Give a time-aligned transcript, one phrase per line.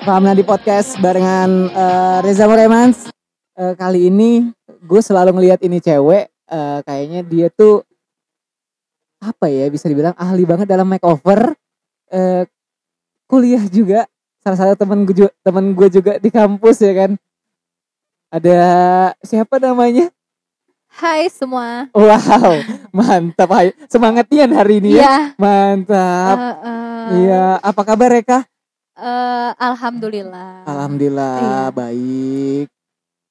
[0.00, 3.12] Famna di podcast barengan eh, Reza Moremans.
[3.52, 4.48] Eh, kali ini
[4.80, 7.84] gue selalu ngelihat ini cewek, eh, kayaknya dia tuh
[9.20, 11.52] apa ya bisa dibilang ahli banget dalam makeover.
[12.08, 12.48] Eh,
[13.28, 14.08] kuliah juga,
[14.40, 17.10] salah satu temen gue ju- temen gue juga di kampus ya kan.
[18.32, 18.58] Ada
[19.20, 20.08] siapa namanya?
[20.90, 21.86] Hai semua.
[21.94, 22.50] Wow,
[22.90, 23.46] mantap.
[23.52, 23.70] Hai.
[23.86, 24.98] Semangatnya hari ini ya.
[24.98, 25.16] Iya.
[25.38, 26.36] Mantap.
[26.38, 26.78] eh, eh,
[27.10, 28.42] Iya, apa kabar Reka?
[29.00, 30.68] Eh, Alhamdulillah.
[30.68, 31.62] Alhamdulillah Iya.
[31.72, 32.66] baik.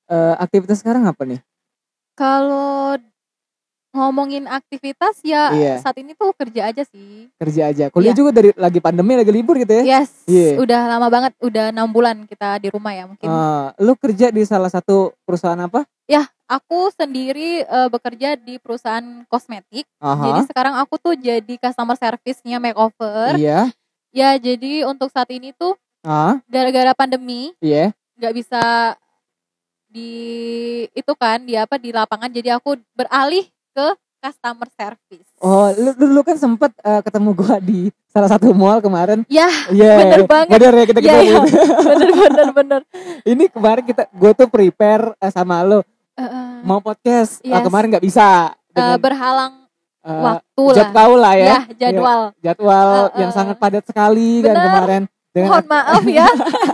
[0.09, 1.39] Eh, aktivitas sekarang apa nih?
[2.17, 2.97] Kalau
[3.89, 5.75] ngomongin aktivitas ya Iya.
[5.81, 7.29] saat ini tuh kerja aja sih.
[7.37, 7.85] Kerja aja.
[7.89, 8.19] Kuliah Iya.
[8.21, 10.01] juga dari lagi pandemi lagi libur gitu ya?
[10.01, 10.25] Yes.
[10.25, 10.61] Iya.
[10.61, 11.33] Udah lama banget.
[11.41, 13.25] Udah enam bulan kita di rumah ya mungkin.
[13.29, 15.85] Eh, lu kerja di salah satu perusahaan apa?
[16.49, 19.85] Aku sendiri eh, bekerja di perusahaan kosmetik.
[20.01, 20.49] Jadi Aha.
[20.49, 23.37] sekarang aku tuh jadi customer service-nya makeover.
[23.37, 23.69] Iya.
[24.09, 27.91] Ya jadi untuk saat ini tuh Ah, gara-gara pandemi iya.
[28.15, 28.61] nggak bisa
[29.85, 30.11] di
[30.89, 33.87] itu kan di apa di lapangan jadi aku beralih ke
[34.19, 35.27] customer service.
[35.37, 39.23] Oh, lu dulu kan sempet eh, ketemu gua di salah satu mall kemarin.
[39.27, 39.95] Ya, Iya.
[39.97, 40.51] bener banget.
[40.53, 41.19] Bener ya kita ketemu.
[41.21, 41.39] iya.
[41.89, 42.81] bener bener bener.
[43.23, 45.79] Ini kemarin kita gua tuh prepare eh, sama lu
[46.13, 47.39] Eh, eh, mau podcast.
[47.39, 47.63] Eh, Yes.
[47.63, 48.51] kemarin nggak bisa.
[48.51, 49.53] eh, Dengan, berhalang
[50.01, 50.89] eh, waktu lah.
[50.91, 51.45] kau lah ya.
[51.45, 52.21] Ya, jadwal.
[52.39, 53.35] Jadwal Eh, yang eh.
[53.35, 54.65] sangat padat sekali kan Bener.
[54.65, 55.03] kemarin.
[55.29, 56.27] Dengan Mohon maaf ya.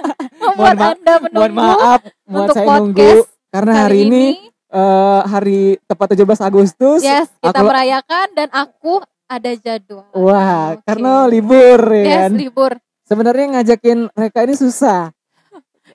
[0.56, 3.12] Mohon ma- Anda menunggu mohon maaf buat untuk saya podcast nunggu
[3.50, 4.24] karena hari, hari ini,
[4.70, 7.00] eh, hari tepat 17 Agustus.
[7.02, 8.94] Yes, kita aku- merayakan dan aku
[9.26, 10.06] ada jadwal.
[10.12, 10.86] Wah, Oke.
[10.86, 12.32] karena libur ya Yes, kan.
[12.34, 12.72] libur.
[13.04, 15.14] Sebenarnya ngajakin mereka ini susah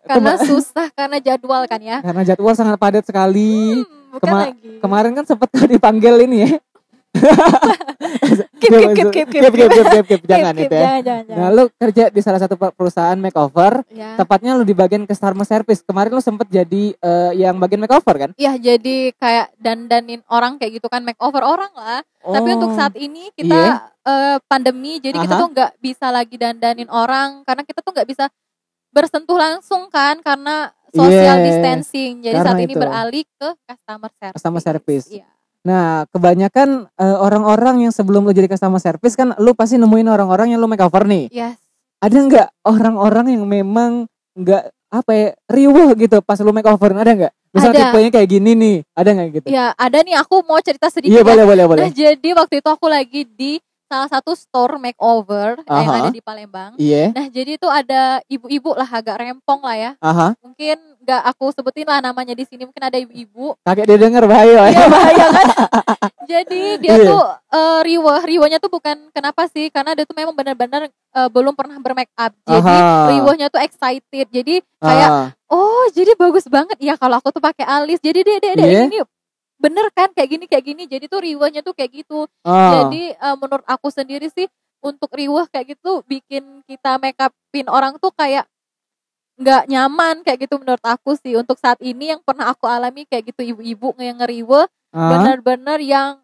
[0.00, 2.00] Karena Kema- susah karena jadwal kan ya.
[2.00, 3.84] karena jadwal sangat padat sekali.
[4.11, 4.72] Hmm, Kema- lagi.
[4.81, 6.50] Kemarin kan sempat dipanggil ini ya.
[8.60, 10.22] Keep, keep, keep, keep, keep, Keep, keep, keep, keep, keep.
[10.26, 10.82] Jangan Keep, itu ya.
[10.82, 11.50] Jangan, jangan, Nah, jangan.
[11.50, 14.15] lu kerja di salah satu pe- perusahaan makeover, Ya.
[14.15, 15.81] tepatnya lu di bagian customer service.
[15.81, 18.31] Kemarin lu sempet jadi eh, yang bagian makeover kan?
[18.37, 22.00] Iya jadi kayak dandanin orang kayak gitu kan makeover orang lah.
[22.21, 22.56] Tapi Oh.
[22.59, 23.75] untuk saat ini kita Iya.
[24.03, 25.41] eh, pandemi jadi kita Aha.
[25.41, 28.28] tuh nggak bisa lagi dandanin orang karena kita tuh nggak bisa
[28.91, 32.12] bersentuh langsung kan karena social Iya, distancing.
[32.21, 32.78] Jadi karena saat ini itu.
[32.78, 34.37] beralih ke customer service.
[34.37, 35.06] Customer service.
[35.09, 35.27] Iya.
[35.60, 40.56] Nah, kebanyakan eh, orang-orang yang sebelum lu jadi customer service kan lu pasti nemuin orang-orang
[40.56, 41.28] yang lu makeover nih.
[41.28, 41.60] Yes.
[42.00, 47.32] Ada nggak orang-orang yang memang nggak apa ya riuh gitu pas lu makeover ada nggak?
[47.50, 47.78] Misal Ada.
[47.91, 49.47] tipenya kayak gini nih, ada nggak gitu?
[49.50, 51.28] Ya ada nih aku mau cerita sedikit Iya ya.
[51.28, 51.82] boleh boleh boleh.
[51.82, 53.59] Nah jadi waktu itu aku lagi di
[53.91, 55.99] salah satu store makeover yang Aha.
[56.01, 56.78] ada di Palembang.
[56.78, 59.93] Iya, Nah jadi itu ada ibu-ibu lah agak rempong lah ya.
[59.99, 60.39] aha.
[60.39, 63.59] Mungkin nggak aku sebutin lah namanya di sini mungkin ada ibu-ibu.
[63.61, 64.71] Kakek dia denger bahaya.
[64.71, 65.47] Iya bahaya kan.
[66.31, 67.11] Jadi dia Iya.
[67.11, 69.67] tuh eh, riweh, riwehnya tuh bukan kenapa sih?
[69.69, 72.31] Karena dia tuh memang benar-benar eh, belum pernah bermake up.
[72.47, 73.11] Jadi Aha.
[73.11, 74.31] riwehnya tuh excited.
[74.31, 77.99] Jadi kayak Ah, oh jadi bagus banget ya kalau aku tuh pakai alis.
[77.99, 78.81] Jadi dia dia, dia Iya.
[78.87, 79.03] ini
[79.60, 80.82] bener kan kayak gini kayak gini.
[80.88, 82.25] Jadi tuh riwehnya tuh kayak gitu.
[82.43, 82.88] ah.
[82.88, 84.48] Jadi eh, menurut aku sendiri sih
[84.81, 88.48] untuk riweh kayak gitu bikin kita make upin orang tuh kayak
[89.37, 93.32] nggak nyaman kayak gitu menurut aku sih untuk saat ini yang pernah aku alami kayak
[93.32, 96.19] gitu ibu-ibu yang ngeriwe Ah, bener-bener yang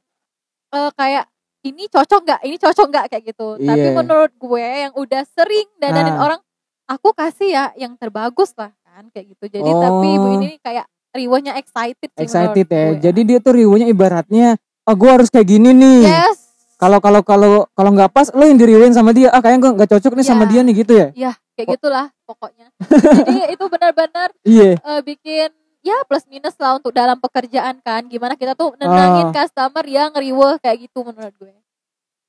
[0.73, 1.31] eh, kayak
[1.63, 3.95] ini cocok nggak ini cocok nggak kayak gitu tapi Iya.
[3.95, 6.25] menurut gue yang udah sering dandanin Ah.
[6.25, 6.41] orang
[6.87, 9.81] aku kasih ya yang terbagus lah kan kayak gitu jadi Oh.
[9.81, 10.85] tapi ibu ini kayak
[11.17, 12.93] riwehnya excited sih excited ya.
[12.93, 13.01] gue.
[13.03, 14.55] Jadi dia tuh riuhnya ibaratnya,
[14.85, 16.05] oh gue harus kayak gini nih.
[16.05, 16.45] yes
[16.77, 19.33] Kalau kalau kalau kalau nggak pas, lo yang diriuhin sama dia.
[19.33, 20.49] Ah kayaknya gue nggak cocok nih sama Ya.
[20.49, 21.09] dia nih gitu ya.
[21.17, 21.75] ya kayak Oh.
[21.75, 22.67] gitulah pokoknya
[23.17, 24.77] jadi itu benar-benar Iya.
[24.77, 25.49] eh, bikin
[25.81, 29.35] ya plus minus lah untuk dalam pekerjaan kan gimana kita tuh nenangin Ah.
[29.35, 31.49] customer yang riweh kayak gitu menurut gue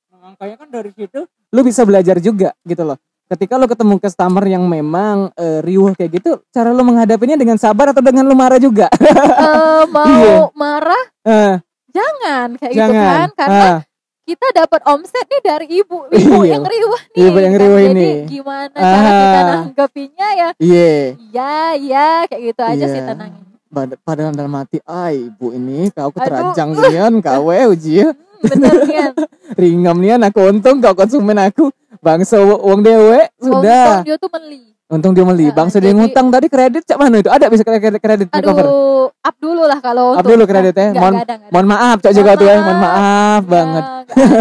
[0.08, 2.96] Nah, Makanya kan dari situ lu bisa belajar juga gitu loh.
[3.28, 7.92] Ketika lu ketemu customer yang memang eh, riuh kayak gitu, cara lu menghadapinya dengan sabar
[7.92, 8.88] atau dengan lu marah juga?
[8.88, 10.48] Eh, mau Iya.
[10.56, 11.54] marah Eh,
[11.92, 13.04] jangan kayak gitu jangan.
[13.04, 13.78] kan karena Ah,
[14.24, 16.56] kita dapat omset nih dari ibu ibu Iya.
[16.56, 17.60] yang riweh nih Ibu yang kan.
[17.60, 18.08] riweh jadi ini.
[18.26, 19.44] gimana cara kita Ah.
[19.52, 20.90] nanggepinnya ya Iya.
[21.28, 22.92] ya ya kayak gitu aja Iya.
[22.92, 28.08] sih tenangin Pad- Padahal dalam hati, ay ibu ini kau keteranjang nian, kau uji ya.
[28.08, 29.12] Hmm, bener kan
[29.60, 31.68] Ringam nian aku untung kau konsumen aku.
[31.98, 34.00] Bangsa uang dewe sudah.
[34.00, 35.46] Untung dia tuh beli Untung dia beli.
[35.48, 37.28] Ah, Bangsa dia ngutang tadi kredit cak mana itu?
[37.28, 40.96] Ada bisa kredit kredit aduh up dulu lah kalau Up dulu kreditnya.
[40.96, 41.28] Mohon-.
[41.52, 42.56] Mohon maaf cak juga tuh ya.
[42.58, 43.84] Mohon maaf Ya, banget.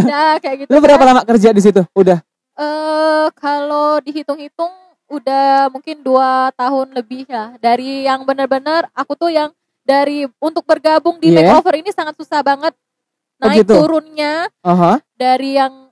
[0.07, 1.07] ada kayak gitu Lu berapa kan.
[1.12, 1.81] lama kerja di situ?
[1.92, 2.24] Udah.
[2.56, 4.71] Eh kalau dihitung-hitung
[5.07, 9.51] udah mungkin dua tahun lebih lah dari yang benar-benar aku tuh yang
[9.81, 11.56] dari untuk bergabung di Iya.
[11.56, 12.75] makeover ini sangat susah banget
[13.38, 13.77] Oh, naik gitu?
[13.77, 14.98] turunnya Aha.
[15.13, 15.87] dari yang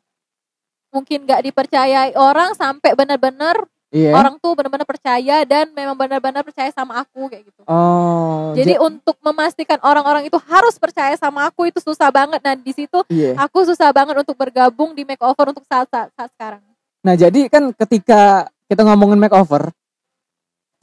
[0.96, 4.12] mungkin nggak dipercayai orang sampai benar-benar Iya.
[4.12, 7.64] orang tuh benar-benar percaya dan memang benar-benar percaya sama aku kayak gitu.
[7.64, 8.52] Oh.
[8.52, 12.76] Jadi ja- untuk memastikan orang-orang itu harus percaya sama aku itu susah banget dan di
[12.76, 13.40] situ iya.
[13.40, 16.60] aku susah banget untuk bergabung di makeover untuk saat saat, saat sekarang.
[17.08, 19.72] Nah, jadi kan ketika kita ngomongin makeover,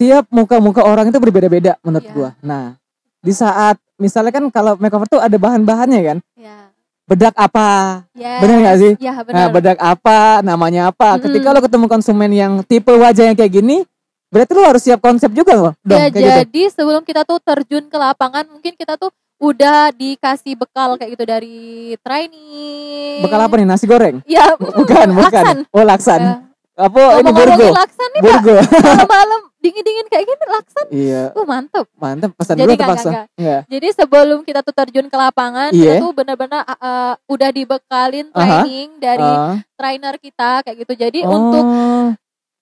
[0.01, 2.15] tiap muka-muka orang itu berbeda-beda menurut Iya.
[2.17, 2.31] gua.
[2.41, 2.81] Nah,
[3.21, 6.19] di saat misalnya kan kalau makeover tuh ada bahan-bahannya kan.
[6.41, 6.72] Ya.
[7.13, 7.69] Bedak apa?
[8.17, 8.41] Ya.
[8.41, 8.93] Bener nggak sih?
[8.97, 9.49] Ya Nah, benar.
[9.53, 10.41] bedak apa?
[10.41, 11.15] Namanya apa?
[11.15, 11.29] Mm-mm.
[11.29, 13.85] Ketika lo ketemu konsumen yang tipe wajahnya kayak gini,
[14.27, 15.73] berarti lo harus siap konsep juga loh.
[15.83, 16.33] Dong, ya kayak gitu.
[16.41, 21.25] jadi sebelum kita tuh terjun ke lapangan mungkin kita tuh udah dikasih bekal kayak gitu
[21.27, 21.59] dari
[22.01, 23.21] training.
[23.21, 23.67] Bekal apa nih?
[23.67, 24.25] Nasi goreng?
[24.25, 25.43] Ya, Bukan, bukan.
[25.45, 25.57] laksan.
[25.69, 26.21] Oh, laksan.
[26.23, 26.35] Ya.
[26.73, 27.69] Apa ini burgo?
[27.69, 28.57] Laksan nih Burgo.
[28.81, 30.87] malam-malam dingin-dingin kayak gini laksan.
[30.91, 31.87] iya, Uh, mantep.
[31.95, 32.31] mantep.
[32.35, 33.09] Pesan Jadi dulu terpaksa.
[33.09, 33.59] nggak, Iya.
[33.71, 35.79] Jadi sebelum kita tuh terjun ke lapangan, Iya.
[35.79, 39.57] kita tuh benar-benar uh, uh, udah dibekalin training dari Ah.
[39.73, 40.95] trainer kita kayak gitu.
[40.99, 41.65] Jadi Oh, untuk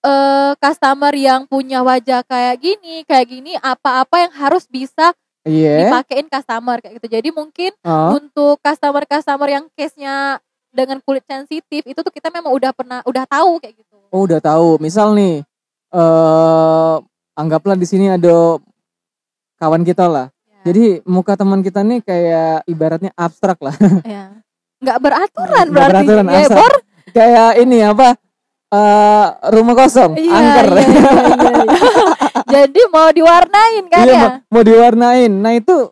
[0.03, 5.13] uh, customer yang punya wajah kayak gini, kayak gini, apa-apa yang harus bisa
[5.43, 5.89] iya.
[5.89, 7.09] dipakein customer kayak gitu.
[7.11, 10.39] Jadi mungkin Oh, untuk customer-customer yang case-nya
[10.71, 13.97] dengan kulit sensitif itu tuh kita memang udah pernah udah tahu kayak gitu.
[14.11, 14.79] oh, udah tahu.
[14.79, 15.43] Misal nih,
[15.91, 16.95] eh
[17.35, 18.59] anggaplah di sini ada
[19.57, 20.27] kawan kita lah.
[20.47, 20.71] Ya.
[20.71, 23.75] Jadi muka teman kita nih kayak ibaratnya abstrak lah.
[24.07, 24.39] ya.
[24.81, 25.93] nggak beraturan Nggak berarti.
[26.09, 26.57] beraturan, ya, abstrak.
[26.57, 26.75] bor.
[27.11, 28.09] kayak ini apa?
[28.71, 30.67] eh rumah kosong, Iya, angker.
[30.71, 31.79] iya, iya, iya, iya.
[32.55, 34.23] Jadi mau diwarnain kan Iya, ya?
[34.23, 35.33] mau, mau diwarnain.
[35.35, 35.91] Nah, itu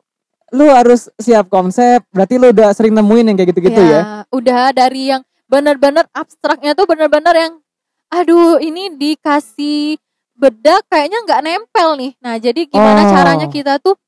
[0.55, 2.07] lu harus siap konsep.
[2.09, 4.23] Berarti lu udah sering nemuin yang kayak gitu-gitu ya.
[4.31, 7.53] Udah dari yang benar-benar abstraknya tuh benar-benar yang
[8.09, 9.97] aduh ini dikasih
[10.33, 12.13] bedak kayaknya nggak nempel nih.
[12.19, 12.71] Nah, jadi Oh.
[12.71, 13.99] gimana caranya kita tuh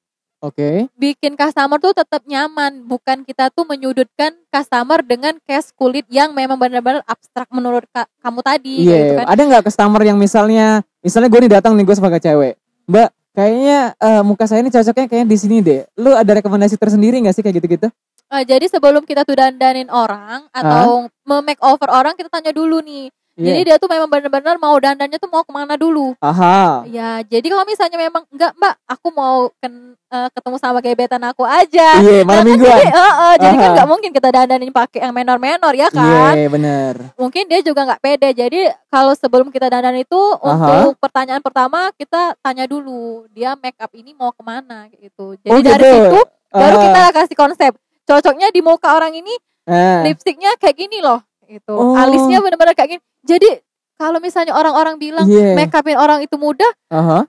[0.40, 0.88] Oke.
[0.96, 6.56] bikin customer tuh tetap nyaman, bukan kita tuh menyudutkan customer dengan case kulit yang memang
[6.56, 9.26] benar-benar abstrak menurut ka- kamu tadi kayak gitu Iya, kan.
[9.28, 10.66] ada nggak customer yang misalnya,
[11.00, 12.56] misalnya gue nih datang nih gue sebagai cewek,
[12.88, 15.84] Mbak, kayaknya eh, muka saya ini cocoknya kayaknya di sini deh.
[16.00, 17.88] Lu ada rekomendasi tersendiri nggak sih kayak gitu-gitu?
[18.30, 23.10] Eh, jadi sebelum kita tuh dandanin orang atau me-make over orang kita tanya dulu nih.
[23.40, 23.66] Jadi Iya.
[23.66, 26.12] dia tuh memang benar-benar mau dandannya tuh mau ke mana dulu.
[26.20, 26.84] Aha.
[26.84, 31.42] Ya, jadi kalau misalnya memang enggak mbak, aku mau ken- eh, ketemu sama gebetan aku
[31.42, 31.88] aja.
[31.98, 32.76] Iya, malam Nah, kan mingguan.
[32.76, 33.74] Jadi, eh, eh, jadi kan Aha.
[33.74, 36.34] nggak mungkin kita dandanin pakai yang menor-menor ya Iya, kan.
[36.50, 36.94] bener.
[37.16, 38.28] Mungkin dia juga nggak pede.
[38.30, 43.90] Jadi kalau sebelum kita dandan itu untuk pertanyaan pertama kita tanya dulu dia make up
[43.92, 45.32] ini mau ke mana gitu.
[45.38, 45.96] Jadi Oh, dari gitu.
[45.96, 46.20] situ
[46.50, 47.72] baru kita kasih konsep.
[48.02, 49.30] Cocoknya di muka orang ini
[49.64, 50.02] ah.
[50.02, 51.74] lipstiknya kayak gini loh gitu.
[51.74, 51.98] Oh.
[51.98, 53.02] Alisnya benar-benar kayak gini.
[53.26, 53.50] Jadi
[53.98, 55.58] kalau misalnya orang-orang bilang Iya.
[55.58, 57.26] make upin orang itu mudah, Aha.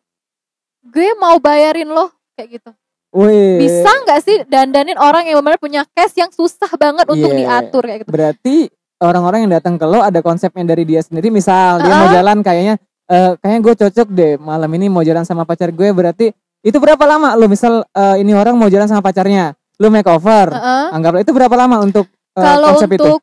[0.85, 2.71] gue mau bayarin loh kayak gitu.
[3.11, 3.59] Wih.
[3.59, 7.37] Bisa nggak sih dandanin orang yang benar punya case yang susah banget untuk Iya.
[7.43, 8.09] diatur kayak gitu.
[8.13, 8.55] Berarti
[9.03, 11.27] orang-orang yang datang ke lo ada konsepnya dari dia sendiri.
[11.27, 12.79] Misal dia mau jalan kayaknya,
[13.11, 15.91] eh kayaknya gue cocok deh malam ini mau jalan sama pacar gue.
[15.91, 16.31] Berarti
[16.63, 20.55] itu berapa lama lo misal eh, ini orang mau jalan sama pacarnya, lo makeover.
[20.55, 20.85] Heeh.
[20.95, 23.19] Anggaplah itu berapa lama untuk eh, Kalau konsep itu?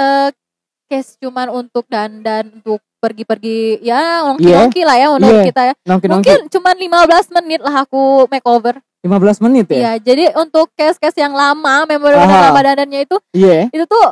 [0.00, 0.38] Untuk eh,
[0.90, 5.46] case cuman untuk dandan untuk pergi-pergi ya nongki-nongki lah ya menurut Iya.
[5.46, 5.74] kita ya.
[5.86, 8.74] Nongki-nongki Mungkin cuman 15 menit lah aku makeover.
[9.00, 9.76] 15 menit ya?
[9.76, 11.88] Iya, jadi untuk case-case yang lama, Aha.
[11.88, 13.72] benar lama dandannya itu Iya.
[13.72, 14.06] itu tuh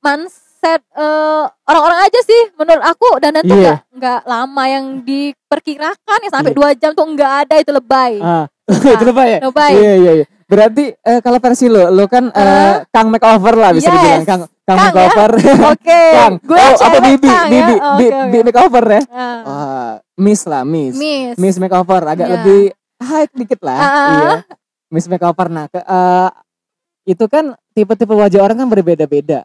[0.00, 3.60] mindset eh, orang-orang aja sih menurut aku dandan tuh Iya.
[3.60, 6.56] nggak nggak lama yang diperkirakan ya sampai Iya.
[6.56, 8.12] dua jam tuh nggak ada itu lebay.
[8.20, 8.48] Ah,
[8.96, 9.38] itu lebay ya?
[9.44, 9.72] Lebay.
[9.76, 10.26] Iya, iya, iya.
[10.44, 12.76] Berarti eh, kalau versi lo, lo kan eh, Ah.
[12.86, 13.94] Kang makeover lah bisa Yes.
[13.94, 14.84] dibilang Kang Kang, Kang ya?
[14.86, 15.30] makeover.
[15.72, 16.34] Oke, Kang.
[16.38, 17.48] gue oh, apa bibi, Kang ya.
[17.50, 18.46] bibi, Oh, bi- oke, bi oke.
[18.46, 19.00] makeover ya?
[19.06, 19.40] Ah.
[19.42, 20.94] Wah, Miss lah, Miss.
[20.94, 21.34] Miss.
[21.36, 22.34] Miss makeover agak Iya.
[22.34, 22.60] lebih
[22.98, 23.76] high dikit lah.
[23.76, 23.88] Ah.
[24.10, 24.32] Iya.
[24.88, 26.28] Miss makeover nah ke, eh,
[27.04, 29.44] itu kan tipe-tipe wajah orang kan berbeda-beda.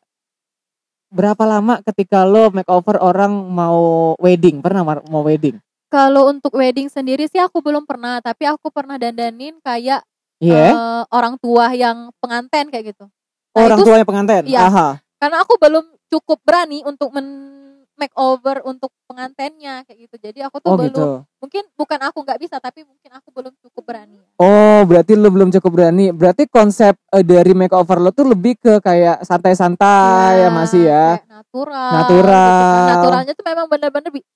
[1.10, 4.62] Berapa lama ketika lo makeover orang mau wedding?
[4.62, 5.58] Pernah mau wedding?
[5.90, 10.06] Kalau untuk wedding sendiri sih aku belum pernah, tapi aku pernah dandanin kayak
[10.40, 10.66] Iya.
[10.72, 13.06] eh, orang tua yang pengantin kayak gitu.
[13.52, 14.44] Nah, orang itu tuanya pengantin.
[14.48, 14.60] Iya.
[14.68, 14.90] Aha.
[15.20, 17.28] karena aku belum cukup berani untuk men
[18.00, 20.16] makeover untuk pengantinnya kayak gitu.
[20.16, 21.08] Jadi aku tuh Oh belum gitu.
[21.44, 24.16] mungkin bukan aku nggak bisa tapi mungkin aku belum cukup berani.
[24.40, 26.16] Oh, berarti lo belum cukup berani.
[26.16, 31.20] Berarti konsep eh, dari makeover lo tuh lebih ke kayak santai-santai ya, masih ya.
[31.20, 31.92] kayak natural.
[31.92, 32.48] Natural.
[32.48, 32.88] gitu kan.
[32.96, 34.28] Naturalnya tuh memang bener-bener bi-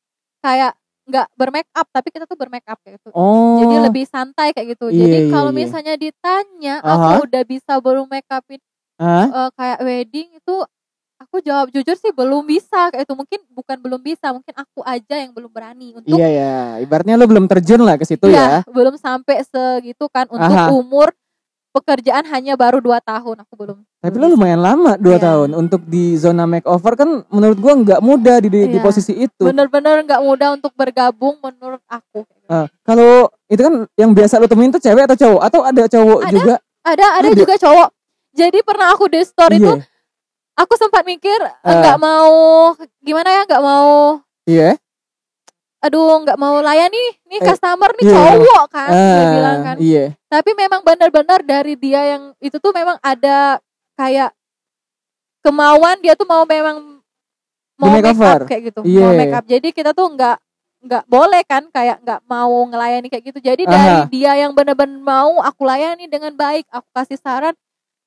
[0.44, 0.72] kayak
[1.04, 3.12] nggak bermake up tapi kita tuh bermake up kayak gitu.
[3.12, 3.60] Oh.
[3.60, 4.88] Jadi lebih santai kayak gitu.
[4.88, 5.60] Iya, Jadi iya, kalau iya.
[5.60, 6.96] misalnya ditanya Aha.
[7.20, 8.62] aku udah bisa belum make upin
[9.04, 10.56] eh, kayak wedding itu
[11.24, 15.16] aku jawab jujur sih belum bisa kayak itu mungkin bukan belum bisa mungkin aku aja
[15.16, 16.56] yang belum berani untuk Iya ya.
[16.84, 18.64] Ibaratnya lo belum terjun lah ke situ ya.
[18.64, 20.72] ya belum sampai segitu kan untuk Aha.
[20.72, 21.16] umur
[21.74, 25.18] pekerjaan hanya baru dua tahun aku belum Tapi lo lumayan lama 2 Iya.
[25.18, 28.84] tahun untuk di zona makeover kan menurut gua nggak mudah di, di, di Iya.
[28.84, 29.42] posisi itu.
[29.42, 34.70] bener-bener nggak mudah untuk bergabung menurut aku Ah, kalau itu kan yang biasa lo temuin
[34.70, 36.32] tuh cewek atau cowok atau ada cowok Ada.
[36.32, 36.56] juga?
[36.84, 37.89] ada ada juga cowok
[38.32, 39.65] jadi pernah aku di story Iya.
[39.65, 39.77] tuh
[40.53, 41.74] aku sempat mikir Ah.
[41.74, 42.36] nggak mau
[43.00, 44.75] gimana ya nggak mau Iya.
[45.84, 48.13] Aduh nggak mau layani nih Eh, customer nih iya.
[48.16, 50.06] cowok kan dia Ah, bilang kan Iya.
[50.32, 53.60] tapi memang benar-benar dari dia yang itu tuh memang ada
[53.94, 54.32] kayak
[55.44, 57.04] kemauan dia tuh mau memang
[57.75, 59.04] mau make up kayak gitu Iya.
[59.04, 60.38] mau make up jadi kita tuh nggak
[60.84, 64.08] nggak boleh kan kayak nggak mau ngelayani kayak gitu jadi dari Aha.
[64.08, 67.56] dia yang benar-benar mau aku layani dengan baik aku kasih saran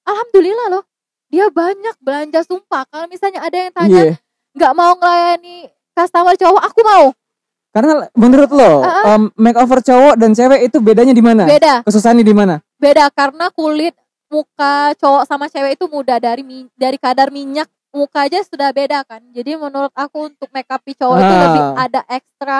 [0.02, 0.84] alhamdulillah loh
[1.26, 4.14] dia banyak belanja sumpah kalau misalnya ada yang tanya Iya.
[4.56, 5.56] nggak mau ngelayani
[5.92, 7.04] customer cowok aku mau
[7.76, 9.04] Karena menurut lo Ah.
[9.12, 11.44] um, makeover cowok dan cewek itu bedanya di mana?
[11.44, 12.64] beda Kesusahannya di mana?
[12.76, 13.92] beda karena kulit
[14.26, 16.40] muka cowok sama cewek itu mudah dari
[16.72, 21.16] dari kadar minyak muka aja sudah beda kan jadi menurut aku untuk make up cowok
[21.16, 21.42] itu Ah.
[21.42, 22.58] lebih ada ekstra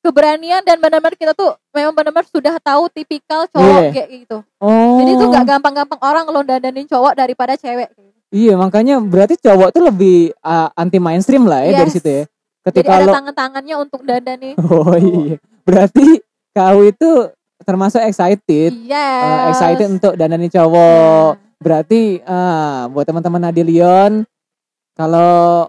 [0.00, 4.96] keberanian dan benar-benar kita tuh memang benar-benar sudah tahu tipikal cowok kayak gitu Oh.
[4.98, 7.92] jadi itu nggak gampang-gampang orang lo dandanin cowok daripada cewek
[8.30, 11.98] Iya, makanya berarti cowok tuh lebih uh, anti mainstream lah ya dari Yes.
[11.98, 12.24] situ ya.
[12.60, 15.36] Jadi Ketika ada lo tangan-tangannya untuk dandanin Oh iya.
[15.64, 16.20] Berarti
[16.52, 17.10] kau itu
[17.64, 19.08] termasuk excited, iya.
[19.20, 21.36] Uh, excited untuk dandanin cowok.
[21.60, 24.24] Berarti ah buat teman-teman Nadilion
[24.96, 25.68] kalau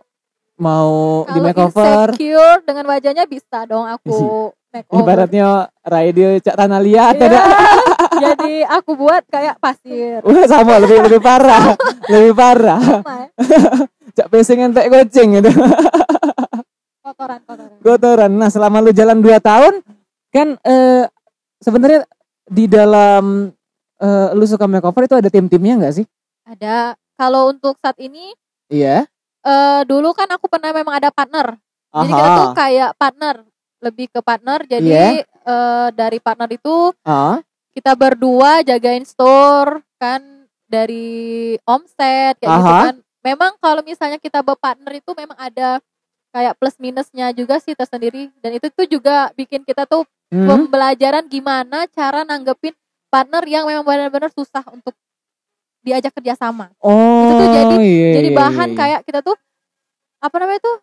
[0.62, 6.56] mau di kalau makeover insecure dengan wajahnya bisa dong aku make over ibaratnya radio Cak
[6.56, 7.40] Tanah Liat ada.
[8.24, 10.22] jadi aku buat kayak pasir.
[10.30, 11.76] Udah sama lebih lebih parah,
[12.08, 13.04] lebih parah.
[14.16, 15.52] Cak pesing entek goceng gitu.
[17.02, 18.32] Kotoran-kotoran Kotoran.
[18.32, 19.74] Nah, selama lu jalan 2 tahun
[20.32, 21.06] kan eh
[21.60, 22.08] sebenarnya
[22.48, 23.52] di dalam
[24.02, 26.06] eh, lu suka makeover itu ada tim-timnya enggak sih?
[26.46, 26.96] Ada.
[27.18, 28.34] Kalau untuk saat ini,
[28.66, 29.06] Iya.
[29.42, 31.54] eh dulu kan aku pernah memang ada partner.
[31.92, 33.36] Jadi kita tuh kayak partner,
[33.84, 34.60] lebih ke partner.
[34.66, 35.22] Jadi Iya.
[35.26, 37.42] eh, dari partner itu Ah,
[37.74, 40.22] kita berdua jagain store kan
[40.66, 42.84] dari omset kayak gitu Aha.
[42.90, 42.96] kan.
[43.22, 45.78] Memang kalau misalnya kita berpartner itu memang ada
[46.32, 50.48] kayak plus minusnya juga sih tersendiri dan itu tuh juga bikin kita tuh hmm.
[50.48, 52.72] pembelajaran gimana cara nanggepin
[53.12, 54.96] partner yang memang benar-benar susah untuk
[55.84, 56.72] diajak kerjasama.
[56.80, 58.78] Oh, itu tuh jadi- iya, Jadi iya, bahan iya.
[58.78, 59.36] kayak kita tuh
[60.22, 60.78] apa namanya tuh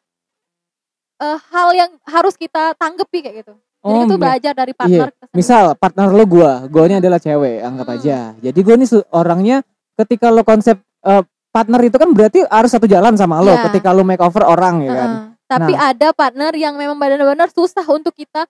[1.18, 3.54] eh, hal yang harus kita tanggepi kayak gitu.
[3.78, 5.38] Jadi Oh, itu belajar dari partner kita sendiri.
[5.38, 7.96] Misal partner lo gua, gua ini adalah cewek, anggap Hmm.
[7.98, 8.18] aja.
[8.42, 9.56] Jadi gua ini orangnya
[9.94, 13.70] ketika lo konsep eh, partner itu kan berarti harus satu jalan sama lo Iya.
[13.70, 15.10] ketika lo makeover orang ya kan.
[15.48, 15.90] Tapi Nah.
[15.90, 18.44] ada partner yang memang benar-benar susah untuk kita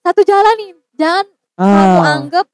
[0.00, 0.70] satu jalan nih.
[0.94, 2.46] Jangan kamu Ah, anggap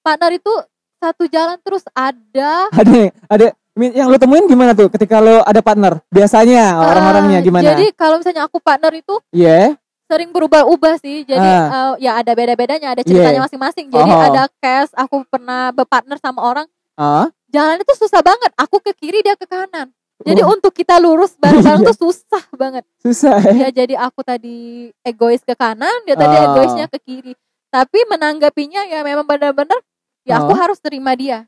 [0.00, 0.52] partner itu
[0.96, 5.98] satu jalan terus ada ada ada yang lo temuin gimana tuh ketika lo ada partner?
[6.08, 7.64] Biasanya orang-orangnya Eh, gimana?
[7.66, 9.74] Jadi kalau misalnya aku partner itu Iya.
[10.06, 11.26] sering berubah-ubah sih.
[11.26, 11.94] Jadi Ah.
[11.98, 13.46] eh, ya ada beda-bedanya, ada ceritanya Yeah.
[13.50, 13.90] masing-masing.
[13.90, 14.22] Jadi Oh.
[14.22, 18.54] ada case aku pernah berpartner sama orang, Ah, jalan itu susah banget.
[18.54, 19.90] Aku ke kiri dia ke kanan.
[20.24, 20.50] Jadi Wah.
[20.50, 21.88] untuk kita lurus bareng-bareng Iya.
[21.92, 22.84] tuh susah banget.
[22.98, 23.68] susah ya.
[23.68, 24.56] Ya jadi aku tadi
[25.00, 26.44] egois ke kanan, dia tadi Ah.
[26.50, 27.32] egoisnya ke kiri.
[27.68, 29.76] Tapi menanggapinya ya memang benar-benar
[30.22, 30.64] ya aku Ah.
[30.64, 31.44] harus terima dia.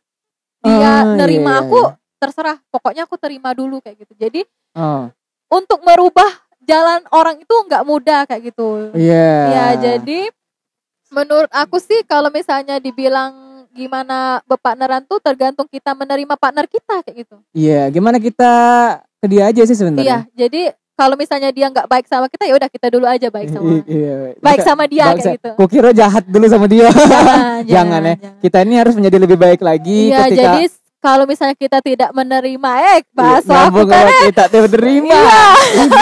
[0.61, 1.97] Dia Ah, nerima iya, aku iya.
[2.19, 2.59] terserah.
[2.69, 4.13] Pokoknya aku terima dulu kayak gitu.
[4.15, 4.41] Jadi
[4.73, 5.09] Oh,
[5.49, 6.29] untuk merubah
[6.61, 8.91] jalan orang itu nggak mudah kayak gitu.
[8.93, 9.37] iya.
[9.49, 10.29] Ya jadi
[11.09, 13.46] menurut aku sih kalau misalnya dibilang
[13.77, 17.37] gimana berpartneran tuh tergantung kita menerima partner kita kayak gitu.
[17.53, 18.51] Iya, gimana kita
[19.17, 20.19] ke dia aja sih Iya, sebenarnya.
[20.33, 23.69] jadi kalau misalnya dia nggak baik sama kita ya udah kita dulu aja baik sama
[23.87, 24.17] Iya.
[24.39, 25.21] baik Kita- sama dia bangsa.
[25.23, 25.51] kayak gitu.
[25.55, 26.89] Kukira jahat dulu sama dia.
[26.91, 28.15] Jangan, Jangan ya.
[28.39, 30.65] Kita ini harus menjadi lebih baik lagi Iya, ketika jadi
[31.07, 35.15] kalau misalnya kita tidak menerima eh bahasa aku kan sama kita tidak terima.
[35.15, 35.39] Iya.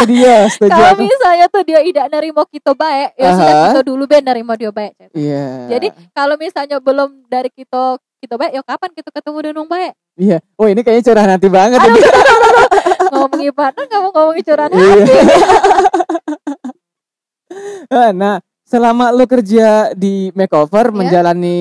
[0.08, 3.64] Dia, setuju kalau misalnya tuh dia tidak nerima kita baik, ya sudah Aha.
[3.68, 4.96] kita dulu ben nerima dia baik.
[5.12, 5.76] Iya.
[5.76, 9.92] Jadi kalau misalnya belum dari kita kita baik, ya kapan kita ketemu dengan baik?
[10.16, 10.40] iya.
[10.56, 12.00] Oh, ini kayaknya curah nanti banget Aduh, ini.
[13.12, 15.20] ngomongin partner nggak mau ngomongin curahan Iya.
[18.16, 20.96] nah, selama lu kerja di makeover Iya.
[20.96, 21.58] menjalani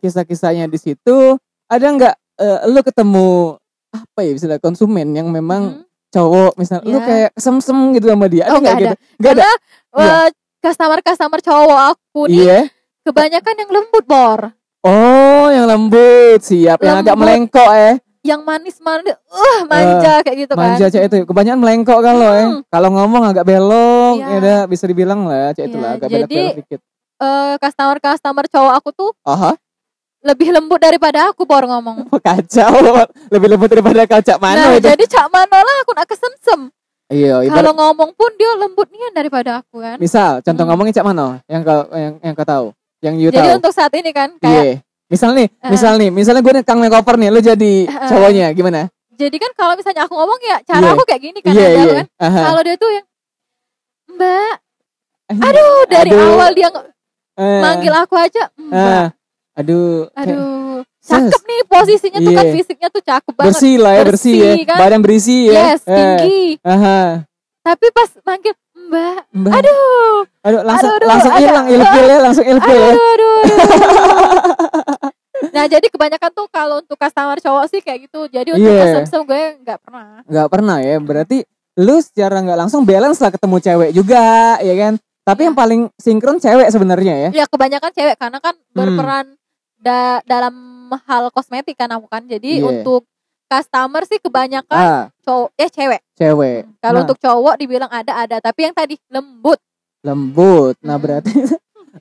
[0.00, 1.36] kisah-kisahnya di situ,
[1.68, 3.56] ada nggak eh, lu ketemu
[3.88, 5.82] apa ya istilah konsumen yang memang Mhm.
[6.08, 7.02] cowok misal lu Iya.
[7.02, 8.44] kayak kesem-sem gitu sama dia.
[8.44, 8.96] Ada Oh, nggak nggak gitu?
[9.16, 9.44] nggak ada?
[9.88, 10.28] Karena eh,
[10.60, 12.58] customer-customer cowok aku nih iya.
[13.02, 14.40] kebanyakan yang lembut bor,
[14.82, 16.78] oh yang lembut siap.
[16.78, 17.20] Yang agak Lembut.
[17.22, 17.94] melengkok eh.
[18.20, 20.74] Yang manis-manis, uh manja kayak gitu kan.
[20.74, 21.16] manja cewek itu.
[21.24, 22.42] Kebanyakan melengkok kalau eh.
[22.44, 22.60] Hmm.
[22.66, 24.26] kalau ngomong agak belok Iya.
[24.26, 26.80] ya udah bisa dibilang lah cewek itu Iya, lah agak jadi- belok dikit.
[27.16, 29.54] Eh, customer-customer cowok aku tuh aha
[30.20, 32.08] lebih lembut daripada aku baru ngomong.
[32.18, 32.72] kacau
[33.28, 36.60] lebih lembut daripada kaca mana nah, itu jadi Cak Mano lah aku nak kesensem.
[37.06, 39.96] iya ibarat Kalau ngomong pun dia lembut nian daripada aku kan.
[39.96, 40.70] misal contoh Hmm.
[40.72, 42.66] ngomongnya cak mana yang kau yang yang kau tahu
[42.98, 44.42] yang you Jadi tahu untuk saat ini kan iya
[44.74, 45.70] kayak misal nih Eh.
[45.70, 48.08] misal nih misalnya gue kang makeover nih lu jadi Eh.
[48.08, 50.92] cowoknya gimana jadi kan kalau misalnya aku ngomong ya cara Iya.
[50.92, 52.06] aku kayak gini kan iya ada iya kan.
[52.18, 52.40] Aha.
[52.44, 53.06] Kalau dia tuh yang
[54.08, 54.54] Mbak,
[55.26, 56.22] Eh, aduh dari Aduh.
[56.32, 56.68] awal dia
[57.36, 58.74] eh, manggil aku aja Mbak.
[58.78, 59.06] ah,
[59.56, 62.54] aduh Aduh, cakep nih posisinya tuh kan Iya.
[62.54, 63.48] fisiknya tuh cakep banget.
[63.50, 64.78] bersih lah ya bersih, Bersih, ya kan?
[64.78, 66.40] badan berisi ya Yes, Eh, tinggi.
[66.62, 67.00] aha.
[67.62, 69.52] Tapi pas manggil Mbak, Mbak.
[69.52, 73.38] aduh, aduh langsung aduh, aduh, langsung hilang ilfil ya langsung ilfil ya aduh, aduh, aduh.
[75.50, 78.24] nah jadi kebanyakan tuh kalau untuk customer cowok sih kayak gitu.
[78.26, 79.02] Jadi untuk Iya.
[79.02, 80.08] kesem-sem gue nggak pernah.
[80.22, 81.38] nggak pernah ya berarti
[81.76, 84.24] lu secara nggak langsung balance lah ketemu cewek juga
[84.58, 85.46] ya kan tapi Iya.
[85.46, 88.96] yang paling sinkron cewek sebenarnya ya Ya kebanyakan cewek karena kan Hmm.
[89.76, 90.54] Da- dalam
[91.04, 92.22] hal kosmetik kan aku kan.
[92.22, 92.66] Jadi Iya.
[92.66, 93.04] untuk
[93.46, 96.00] customer sih kebanyakan ah cowok eh cewek.
[96.14, 99.62] cewek Kalau Nah, untuk cowok dibilang ada ada, tapi yang tadi lembut
[100.02, 101.02] lembut nah Hmm.
[101.02, 101.30] berarti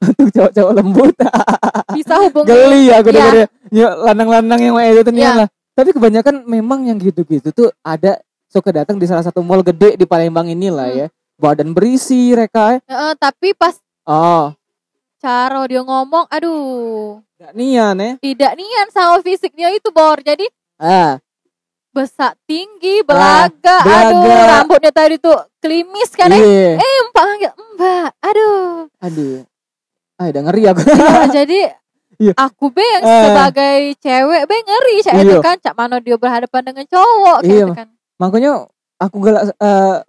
[0.09, 1.13] untuk cowok-cowok lembut
[1.97, 2.49] bisa hubungi.
[2.49, 3.15] geli aku Iya.
[3.15, 5.33] dengernya Yuk, lanang-lanang yang itu Iya.
[5.35, 9.97] lah tapi kebanyakan memang yang gitu-gitu tuh ada suka datang di salah satu mall gede
[9.97, 10.99] di Palembang inilah Hmm.
[11.01, 14.53] ya badan berisi mereka Heeh, tapi pas oh
[15.25, 20.21] cara dia ngomong, aduh, gak nian ya tidak nian sama fisiknya itu bor.
[20.21, 20.45] Jadi
[20.77, 21.17] ah
[21.89, 24.11] besar tinggi, belaga, belaga.
[24.11, 26.37] aduh, rambutnya tadi tuh klimis kan eh.
[26.37, 28.63] iya Eh, Mbak manggil, Mbak, aduh.
[28.99, 29.37] aduh
[30.15, 31.59] ah udah ngeri aku Ya, jadi
[32.15, 32.31] Iya.
[32.37, 33.23] aku be yang Eh.
[33.27, 35.23] sebagai cewek be ngeri cak Iya.
[35.25, 37.51] itu kan cak mana dia berhadapan dengan cowok Iya.
[37.63, 37.87] gitu kan.
[38.15, 38.51] makanya
[38.95, 39.51] aku galak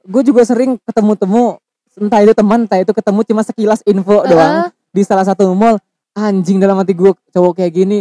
[0.03, 1.59] gue juga sering ketemu-temu
[1.97, 4.69] entah itu teman entah itu ketemu cuma sekilas info doang Heeh.
[4.97, 5.77] Di salah satu mall
[6.13, 7.99] anjing dalam hati gue cowok kayak gini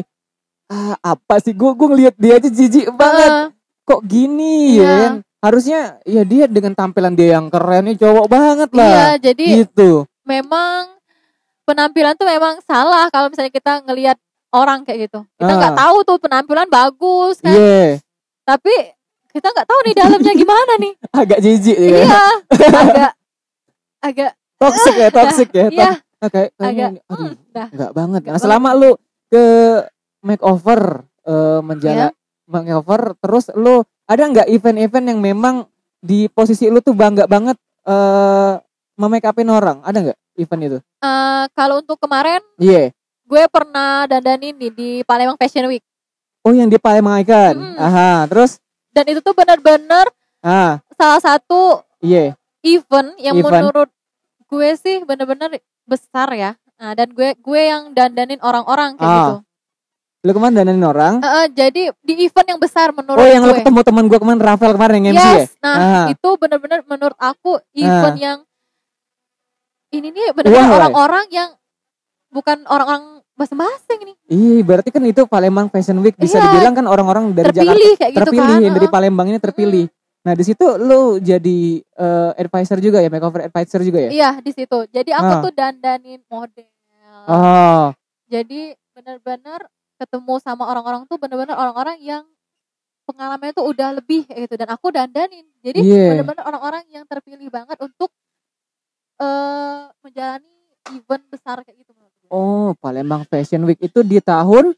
[0.65, 3.47] ah apa sih gue gue ngelihat dia aja jijik banget Heeh.
[3.83, 4.95] kok gini ya Iya.
[4.97, 9.45] kan harusnya ya dia dengan tampilan dia yang keren nih cowok banget Iya, lah jadi
[9.61, 10.95] gitu memang
[11.63, 14.17] penampilan tuh memang salah kalau misalnya kita ngelihat
[14.49, 15.19] orang kayak gitu.
[15.35, 15.57] Kita Ah.
[15.59, 17.51] nggak tahu tuh penampilan bagus kan.
[17.51, 17.99] iya
[18.41, 18.73] Tapi
[19.29, 20.93] kita nggak tahu nih dalamnya gimana nih.
[21.11, 22.23] agak jijik ya Iya,
[22.81, 23.11] agak
[24.01, 25.91] agak toxic ya toxic ya iya,
[26.25, 27.67] Ah, kayak agak ini- aduh dah.
[27.69, 28.19] Enggak banget.
[28.21, 28.91] Nggak Nah, selama lu
[29.27, 29.43] ke
[30.21, 30.81] makeover
[31.23, 32.17] eh menjala Iya.
[32.45, 35.55] makeover terus lu ada nggak event-event yang memang
[35.99, 38.53] di posisi lu tuh bangga banget eh
[38.95, 39.81] memake upin orang?
[39.81, 40.77] Ada nggak event itu?
[40.99, 42.93] Eh, kalau untuk kemarin Iya.
[43.21, 45.81] gue pernah dandanin nih di Palembang Fashion Week
[46.41, 47.53] Oh, yang di Palembang kan.
[47.53, 47.73] Mm-mm.
[47.75, 50.05] Aha, terus dan itu tuh bener-bener
[50.39, 52.37] ah, salah satu iya.
[52.61, 53.49] event yang Event.
[53.65, 53.89] menurut
[54.45, 56.51] gue sih bener-bener besar ya.
[56.75, 59.35] Nah, dan gue gue yang dandanin orang-orang kayak Ah, gitu.
[60.21, 61.13] Lu kemarin dandanin orang?
[61.17, 63.61] Eh, eh, jadi di event yang besar menurut Oh, yang lu gue.
[63.61, 65.31] ketemu teman gua kemarin Rafael kemarin yang MC ya?
[65.37, 66.05] yes, nah Ah.
[66.07, 68.39] itu bener-bener menurut aku event yang
[69.89, 71.49] ini nih bener-bener orang-orang yang
[72.27, 76.49] bukan orang-orang basing-basing nih Iya, berarti kan itu Palembang Fashion Week bisa Iya.
[76.49, 78.73] dibilang kan orang-orang dari Jakarta terpilih kayak gitu terpilih kan.
[78.73, 78.87] dari.
[78.89, 79.85] Palembang ini terpilih.
[80.25, 84.09] Nah di situ lu jadi eh, advisor juga ya, makeover advisor juga ya?
[84.09, 84.89] Iya di situ.
[84.89, 85.41] Jadi aku Ah.
[85.45, 86.67] tuh dandanin model.
[87.25, 87.93] Oh,
[88.25, 89.69] Jadi benar-benar
[90.01, 92.25] ketemu sama orang-orang tuh benar-benar orang-orang yang
[93.05, 95.45] pengalamannya tuh udah lebih gitu dan aku dandanin.
[95.61, 96.17] Jadi Iya.
[96.17, 98.09] benar-benar orang-orang yang terpilih banget untuk
[99.15, 100.53] eh menjalani
[100.91, 101.95] event besar kayak gitu
[102.29, 104.73] oh Palembang Fashion Week itu di tahun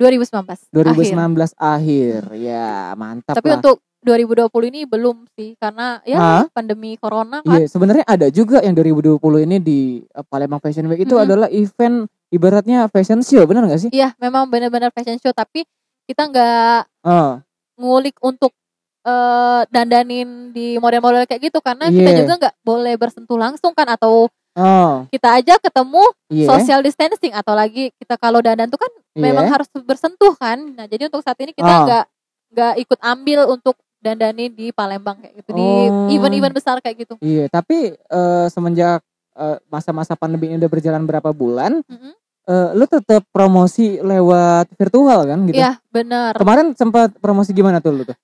[0.00, 0.72] 2019.
[0.72, 2.32] 2019 akhir.
[2.32, 2.40] akhir.
[2.40, 3.60] Ya mantap Tapi lah.
[3.60, 6.44] untuk 2020 ini belum sih karena ya Hah?
[6.50, 7.60] pandemi corona kan.
[7.60, 11.26] Iya, sebenarnya ada juga yang 2020 ini di eh, Palembang Fashion Week itu Mm-mm.
[11.28, 13.90] adalah event ibaratnya fashion show, benar nggak sih?
[13.92, 15.68] Iya, memang benar-benar fashion show tapi
[16.06, 17.40] kita nggak Oh,
[17.76, 18.52] ngulik untuk
[19.00, 22.18] eh dandanin di model-model kayak gitu karena kita Iya.
[22.20, 27.56] juga nggak boleh bersentuh langsung kan atau oh, kita aja ketemu iya, social distancing atau
[27.56, 29.32] lagi kita kalau dandan tuh kan iya.
[29.32, 31.80] memang harus bersentuh kan nah jadi untuk saat ini kita Ah.
[31.88, 32.04] nggak
[32.52, 36.08] nggak ikut ambil untuk dandanin di Palembang kayak gitu di Oh.
[36.08, 41.30] event-event besar kayak gitu Iya, tapi eh, semenjak eh, masa-masa pandemi ini udah berjalan berapa
[41.30, 42.12] bulan, Mm-mm.
[42.44, 45.56] eh, lu tetap promosi lewat virtual kan gitu?
[45.56, 48.16] Iya benar Kemarin sempat promosi gimana tuh lu tuh?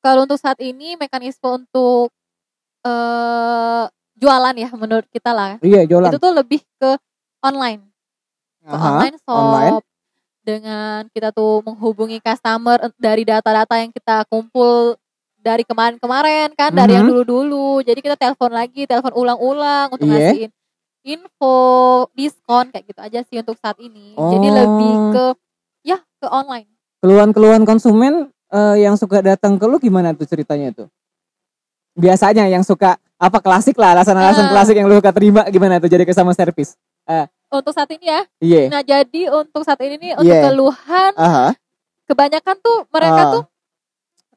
[0.00, 2.08] kalau untuk saat ini mekanisme untuk
[2.80, 3.84] eh
[4.16, 6.08] jualan ya menurut kita lah Iya, jualan.
[6.08, 6.96] itu tuh lebih ke
[7.40, 7.84] online
[8.60, 9.76] ke Aha, online shop online.
[10.40, 14.96] dengan kita tuh menghubungi customer dari data-data yang kita kumpul
[15.40, 17.12] dari kemarin-kemarin kan dari yang Mhm.
[17.16, 20.30] dulu-dulu jadi kita telepon lagi telepon ulang-ulang untuk Iya.
[20.30, 20.50] ngasihin
[21.00, 21.56] info
[22.12, 24.54] diskon kayak gitu aja sih untuk saat ini jadi Oh.
[24.54, 25.24] lebih ke
[26.20, 26.68] ke online.
[27.00, 30.92] Keluhan-keluhan konsumen eh, yang suka datang ke lu gimana tuh ceritanya tuh?
[31.96, 34.52] Biasanya yang suka apa klasik lah alasan-alasan Ah.
[34.52, 36.76] klasik yang lu suka terima gimana tuh jadi customer service?
[37.48, 38.20] Untuk saat ini ya.
[38.38, 38.62] Iya.
[38.68, 40.44] Nah, jadi untuk saat ini nih untuk Yeah.
[40.46, 41.46] keluhan Aha.
[42.04, 43.32] kebanyakan tuh mereka Ah.
[43.32, 43.42] tuh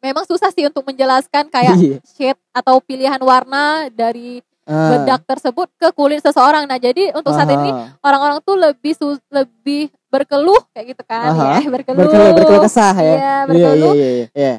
[0.04, 1.98] memang susah sih untuk menjelaskan kayak Iya.
[2.04, 4.96] shade atau pilihan warna dari Ah.
[4.96, 6.64] bedak tersebut ke kulit seseorang.
[6.64, 8.00] Nah, jadi untuk saat ini Aha.
[8.00, 11.44] orang-orang tuh lebih sus- lebih berkeluh kayak gitu kan Aha.
[11.58, 12.00] ya, berkeluh.
[12.00, 13.02] berkeluh berkeluh kesah ya.
[13.02, 13.94] Iya, Iya berkeluh.
[13.94, 14.28] iya iya.
[14.34, 14.54] iya.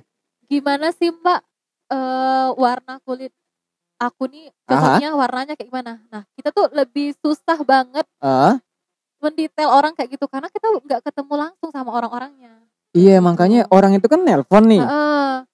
[0.47, 1.41] Gimana sih, Mbak?
[1.87, 3.29] eh warna kulit
[3.97, 5.93] aku nih cocoknya warnanya kayak gimana?
[6.09, 8.57] Nah, kita tuh lebih susah banget Ah,
[9.21, 12.61] mendetail orang kayak gitu karena kita nggak ketemu langsung sama orang-orangnya.
[12.93, 14.79] iya makanya orang itu kan nelpon nih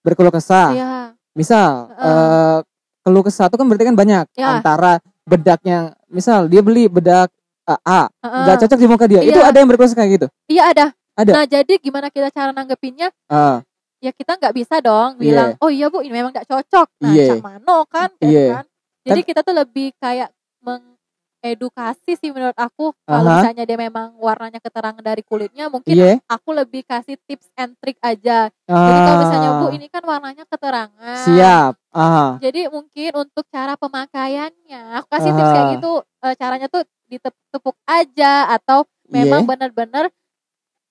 [0.01, 0.69] berkeluh kesah.
[0.73, 0.93] iya.
[1.33, 2.05] Misal Heeh.
[2.05, 2.59] eh
[3.01, 4.47] keluh kesah itu kan berarti kan banyak Ya.
[4.53, 7.31] antara bedaknya misal dia beli bedak
[7.65, 9.23] eh, A nggak cocok di muka dia.
[9.23, 9.49] Itu Iya.
[9.49, 10.27] ada yang berkeluh kesah kayak gitu.
[10.51, 10.87] Iya ada.
[11.15, 11.33] Ada.
[11.37, 13.13] Nah, jadi gimana kita cara nanggepinnya?
[13.29, 13.61] Ah,
[14.01, 15.23] Ya kita nggak bisa dong Iya.
[15.23, 17.37] bilang, "Oh iya, Bu, ini memang nggak cocok." Nah, Iya.
[17.37, 18.47] cak mano kan kayak Iya.
[18.57, 18.65] kan.
[19.05, 20.33] Jadi kita tuh lebih kayak
[21.41, 22.93] mengedukasi sih menurut aku.
[23.09, 23.41] Kalau Aha.
[23.41, 26.21] misalnya dia memang warnanya keterangan dari kulitnya, mungkin iya.
[26.29, 28.53] aku lebih kasih tips and trick aja.
[28.69, 31.17] Jadi kalau misalnya Bu Ah, ini kan warnanya keterangan.
[31.25, 31.73] siap.
[31.91, 35.55] Ah, Jadi mungkin untuk cara pemakaiannya, aku kasih tips Ah.
[35.57, 35.93] kayak gitu.
[36.21, 39.49] eh, caranya tuh ditepuk aja atau memang Iya.
[39.49, 40.05] benar-benar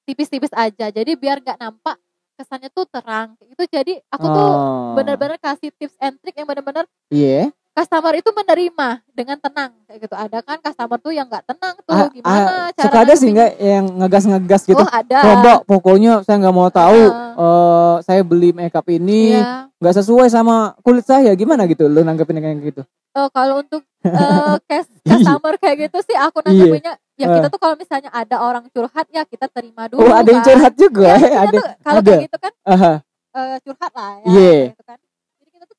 [0.03, 0.89] tipis-tipis aja.
[0.89, 2.01] Jadi biar nggak nampak
[2.33, 3.37] kesannya tuh terang.
[3.37, 3.63] Gitu.
[3.69, 4.97] Jadi aku tuh Oh.
[4.97, 7.53] benar-benar kasih tips and trick yang benar-benar Iya.
[7.79, 10.11] Customer itu menerima dengan tenang kayak gitu.
[10.13, 13.29] Ada kan customer tuh yang nggak tenang tuh Ah, gimana ah, cara suka ada sih
[13.29, 14.75] nggak yang ngegas-ngegas gitu.
[14.77, 15.17] Oh ada.
[15.17, 17.33] Coba pokoknya saya nggak mau tahu Ah.
[17.33, 19.71] eh, saya beli makeup ini Iya.
[19.75, 23.81] nggak sesuai sama kulit saya gimana gitu lu nanggepin kayak gitu Oh, kalau untuk
[24.69, 26.45] case customer kayak gitu sih aku Iya.
[26.45, 27.35] nanggepinnya ya Ah.
[27.35, 29.99] kita tuh kalau misalnya ada orang curhat ya kita terima dulu.
[30.01, 30.47] oh ada yang kan.
[30.51, 32.11] curhat juga Ya, kita ada tuh kalau ada.
[32.11, 32.93] kayak gitu kan aha
[33.29, 34.25] eh, curhat lah ya.
[34.25, 34.51] Iya.
[34.51, 34.99] kayak gitu kan.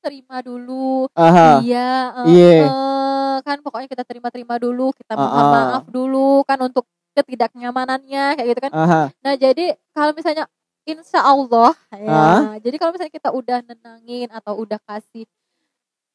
[0.01, 1.05] Terima dulu.
[1.13, 2.57] aha Iya, eh, Iya.
[2.65, 5.51] eh, kan pokoknya kita terima-terima dulu, kita mohon Ah, ah.
[5.53, 8.71] maaf dulu kan untuk ketidaknyamanannya kayak gitu kan.
[8.73, 10.49] aha Nah, jadi kalau misalnya
[10.83, 12.57] insya Allah ya.
[12.57, 15.29] Jadi kalau misalnya kita udah nenangin atau udah kasih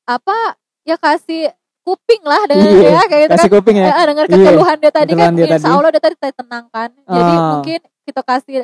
[0.03, 0.35] apa
[0.83, 1.51] ya kasih
[1.87, 3.57] kuping lah dengan Iya, dia kayak gitu kasih kan.
[3.63, 5.71] kuping ya Eh, dengar Iya, kekeluhan dia tadi kan dia insya tadi.
[5.71, 6.89] Allah dia tadi tenangkan.
[7.07, 8.57] Jadi mungkin kita kasih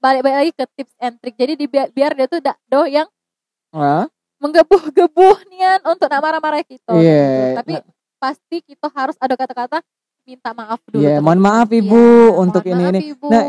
[0.00, 1.36] balik-balik lagi ke tips and trick.
[1.36, 3.04] Jadi di, biar, dia tuh dak do yang
[4.46, 6.90] menggebuh-gebuh nian untuk nak marah-marah kita.
[6.94, 7.56] Iya, gitu.
[7.58, 7.82] Tapi nah.
[8.16, 9.78] pasti kita harus ada kata-kata
[10.22, 11.02] minta maaf dulu.
[11.02, 11.24] Iya, terus.
[11.26, 12.04] mohon maaf Iya, ibu
[12.38, 13.00] untuk mohon ini maaf, ini.
[13.14, 13.26] Ibu.
[13.30, 13.42] Nah,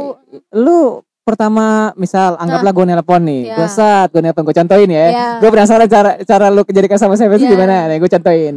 [0.54, 0.80] lu
[1.22, 3.56] pertama misal anggaplah gue nelpon nih, Iya.
[3.60, 5.06] gue saat gue nelpon gue contohin ya.
[5.10, 5.28] Iya.
[5.40, 7.46] Gue penasaran cara cara lu jadikan sama saya Iya.
[7.46, 7.90] gimana?
[7.90, 8.56] Nih gue contohin.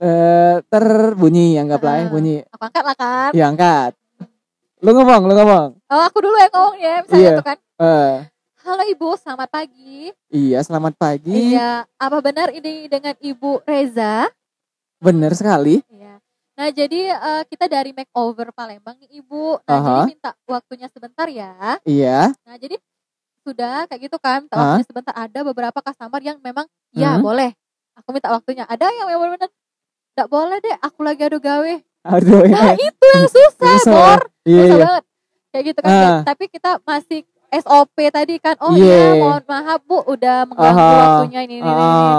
[0.00, 2.10] Eh terbunyi anggaplah ya Ah.
[2.10, 2.36] bunyi.
[2.48, 3.30] aku angkat lah kan.
[3.36, 3.92] Ya angkat.
[4.80, 5.68] Lu ngomong, lu ngomong.
[5.92, 7.36] Oh, aku dulu yang ngomong ya, misalnya Iya.
[7.36, 7.58] tuh kan.
[7.60, 8.12] Eh,
[8.60, 10.12] Halo Ibu, selamat pagi.
[10.28, 11.56] iya, selamat pagi.
[11.56, 14.28] Iya, apa benar ini dengan Ibu Reza?
[15.00, 15.80] Bener sekali.
[15.88, 16.20] Iya.
[16.54, 19.64] Nah, jadi eh, kita dari Makeover Palembang nih Ibu.
[19.64, 19.88] Nah, Aha.
[19.96, 21.80] jadi minta waktunya sebentar ya.
[21.82, 22.36] Iya.
[22.44, 22.76] Nah, jadi
[23.40, 24.76] sudah kayak gitu kan, minta Ah.
[24.76, 25.14] waktunya sebentar.
[25.16, 27.24] Ada beberapa customer yang memang ya Hmm.
[27.24, 27.56] boleh.
[27.96, 28.68] Aku minta waktunya.
[28.68, 29.50] Ada yang memang benar
[30.10, 31.74] Tidak boleh deh, aku lagi adu gawe.
[32.02, 32.82] Aduh, Nah, ya.
[32.82, 33.94] itu yang susah, Susah.
[33.94, 34.20] Bor.
[34.42, 34.84] Iya, Susah iya.
[34.84, 35.04] banget.
[35.48, 35.92] Kayak gitu kan.
[35.94, 36.20] Ah.
[36.26, 37.18] Tapi kita masih
[37.52, 38.54] SOP tadi kan.
[38.58, 38.86] Oh Iya.
[38.86, 40.98] iya, mohon maaf Bu, udah mengganggu Aha.
[41.00, 42.12] waktunya ini, ini, ini, ini.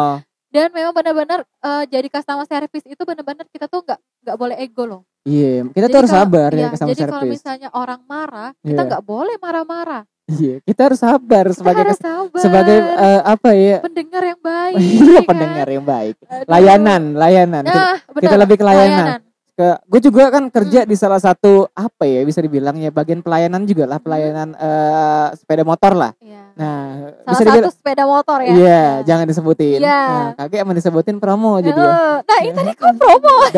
[0.47, 4.83] Dan memang benar-benar eh, jadi customer service itu benar-benar kita tuh nggak nggak boleh ego
[4.83, 5.01] loh.
[5.21, 7.31] Iya, kita Jadi tuh harus kalau- sabar iya, ya ke sama Jadi kalau servis.
[7.31, 8.89] misalnya orang marah, kita Iya.
[8.89, 10.03] nggak boleh marah-marah.
[10.27, 12.39] Iya, kita harus sabar Kita sebagai harus sabar.
[12.39, 13.77] sebagai eh, apa ya?
[13.79, 14.75] pendengar yang baik.
[14.77, 15.27] Iya, kan?
[15.27, 16.15] pendengar yang baik.
[16.21, 16.47] Aduh.
[16.47, 17.63] Layanan, layanan.
[17.63, 18.21] Nah, benar.
[18.21, 19.19] kita lebih ke layanan.
[19.61, 23.63] Ke gue juga kan kerja di salah satu apa ya bisa dibilang ya bagian pelayanan
[23.63, 26.39] juga lah pelayanan eh, sepeda motor lah Iya.
[26.51, 28.51] nah Salah bisa satu dibilang sepeda motor ya.
[28.51, 29.99] iya jangan disebutin Iya.
[30.03, 33.33] nah, kakek emang disebutin promo jadi ya Eh, Nah, ini tadi kok promo.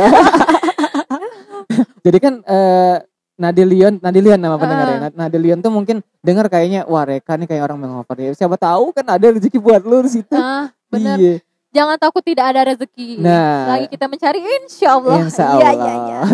[2.02, 2.96] jadi kan eh,
[3.34, 4.98] Nadilion Nadilion nama pendengarnya.
[5.02, 8.92] Nad- Nadilion tuh mungkin dengar kayaknya wah Reka nih kayak orang mengoper ya siapa tahu
[8.92, 11.16] kan ada rezeki buat lu di situ Nah, benar.
[11.18, 11.42] iya
[11.74, 13.18] Jangan takut tidak ada rezeki.
[13.18, 15.18] nah Lagi kita mencari insya Allah.
[15.26, 15.72] Insya Allah.
[15.74, 16.20] iya, iya.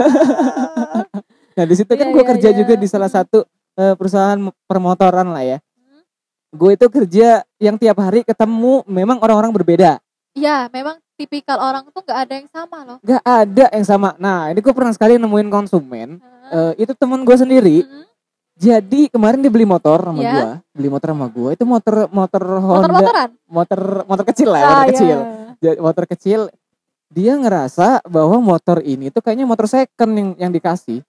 [1.60, 2.58] Nah di situ kan gue iya, kerja iya.
[2.64, 3.44] juga di salah satu
[3.76, 5.58] eh, perusahaan permotoran lah ya.
[5.60, 6.04] Hmm.
[6.56, 10.00] Gue itu kerja yang tiap hari ketemu memang orang-orang berbeda.
[10.40, 12.98] Iya, memang tipikal orang tuh nggak ada yang sama loh.
[13.04, 14.16] Gak ada yang sama.
[14.16, 16.24] Nah ini gue pernah sekali nemuin konsumen.
[16.24, 16.72] Heeh.
[16.80, 17.84] eh, itu temen gue sendiri.
[17.84, 18.08] Mm-mm.
[18.60, 20.34] Jadi kemarin dia beli motor sama Iya.
[20.36, 20.48] gue.
[20.76, 21.50] Beli motor sama gue.
[21.56, 23.32] Itu motor motor Honda.
[23.48, 24.60] Motor motor kecil lah.
[24.60, 24.92] Ah, motor iya.
[24.92, 25.18] kecil.
[25.60, 26.40] Jadi, motor kecil.
[27.10, 31.02] Dia ngerasa bahwa motor ini tuh kayaknya motor second yang yang dikasih.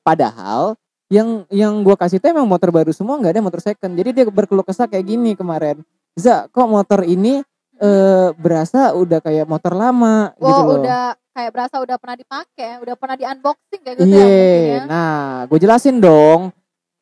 [0.00, 0.78] Padahal
[1.10, 4.24] yang yang gua kasih tuh emang motor baru semua nggak ada motor second jadi dia
[4.24, 5.84] berkeluh kesah kayak gini kemarin
[6.16, 7.44] za kok motor ini
[7.76, 12.78] eh berasa udah kayak motor lama Oh, gitu loh udah kayak berasa udah pernah dipakai,
[12.78, 14.30] udah pernah di unboxing kayak gitu ya Iya,
[14.70, 14.80] ya.
[14.86, 16.54] nah gue jelasin dong.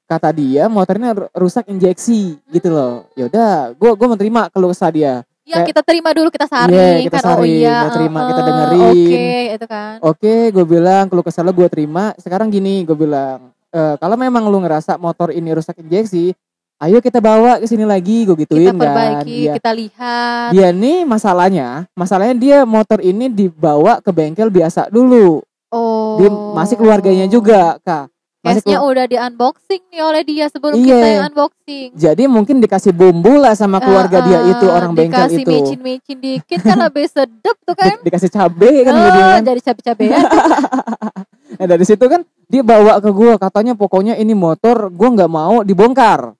[0.02, 3.08] Kata dia motornya ru- rusak injeksi gitu loh.
[3.14, 5.14] Yaudah, gue gue menerima keluh kesah dia.
[5.42, 8.18] Ya Kayak- kita terima dulu kita saring Iya, kita kan oh saring, iya kita terima,
[8.18, 8.82] eh, kita dengerin.
[8.82, 9.92] Oke, itu kan.
[10.00, 12.12] Oke, gue bilang keluh kesah lo gue terima.
[12.16, 16.36] Sekarang gini, gue bilang "Eh, kalau memang lu ngerasa motor ini rusak injeksi,
[16.82, 18.26] ayo kita bawa ke sini lagi.
[18.26, 19.24] Gue gituin Kita perbaiki, kan.
[19.24, 20.48] Dia, kita lihat.
[20.50, 25.40] dia nih masalahnya, masalahnya dia motor ini dibawa ke bengkel biasa dulu.
[25.70, 26.18] Oh.
[26.18, 28.10] Dia masih keluarganya juga, kak.
[28.42, 30.82] Case-nya udah di unboxing nih oleh dia sebelum Iya.
[30.84, 31.88] kita yang unboxing.
[31.94, 35.50] Jadi mungkin dikasih bumbu lah sama keluarga Eh, dia eh, itu orang bengkel dikasih itu.
[35.54, 37.94] micin-micin dikit kan lebih sedap tuh kan.
[37.94, 39.42] Di- dikasih cabe kan Oh, dia bilang.
[39.46, 40.18] jadi cabe-cabean.
[41.52, 45.60] Nah dari situ kan dia bawa ke gua katanya pokoknya ini motor gua nggak mau
[45.62, 46.34] dibongkar.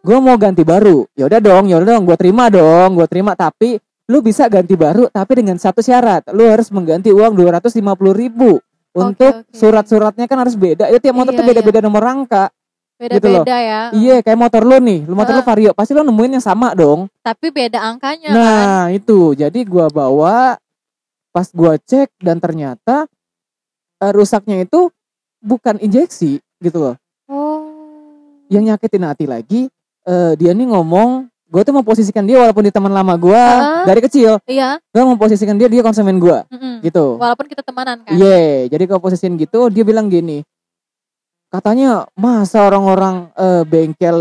[0.00, 1.04] Gua mau ganti baru.
[1.12, 3.76] Ya udah dong, ya udah dong, gua terima dong, gua terima tapi
[4.10, 8.58] lu bisa ganti baru tapi dengan satu syarat, lu harus mengganti uang 250.000 ribu
[8.90, 9.54] untuk oke.
[9.54, 10.90] surat-suratnya kan harus beda.
[10.90, 12.50] Ya tiap motor tuh Iya, beda-beda nomor rangka.
[12.98, 13.80] Beda-beda ya.
[13.94, 15.46] Iya, kayak motor lu nih, lu motor lu Eh.
[15.46, 17.06] Vario, pasti lu nemuin yang sama dong.
[17.22, 18.36] Tapi beda angkanya kan.
[18.36, 20.58] Nah itu jadi gua bawa
[21.30, 23.06] pas gua cek dan ternyata
[24.02, 24.90] eh, rusaknya itu
[25.38, 26.96] bukan injeksi gitu loh.
[27.30, 27.62] Oh.
[28.50, 29.62] Yang nyakitin hati lagi
[30.04, 33.82] eh, dia nih ngomong gue tuh mau posisikan dia walaupun dia teman lama gua Ah.
[33.82, 34.78] dari kecil Iya.
[34.78, 36.78] gue mau posisikan dia dia konsumen gua mm-mm.
[36.80, 37.18] gitu.
[37.18, 38.14] Walaupun kita temanan kan.
[38.14, 40.46] Iya, jadi kalau posisiin gitu dia bilang gini.
[41.50, 44.18] Katanya masa orang-orang eh, bengkel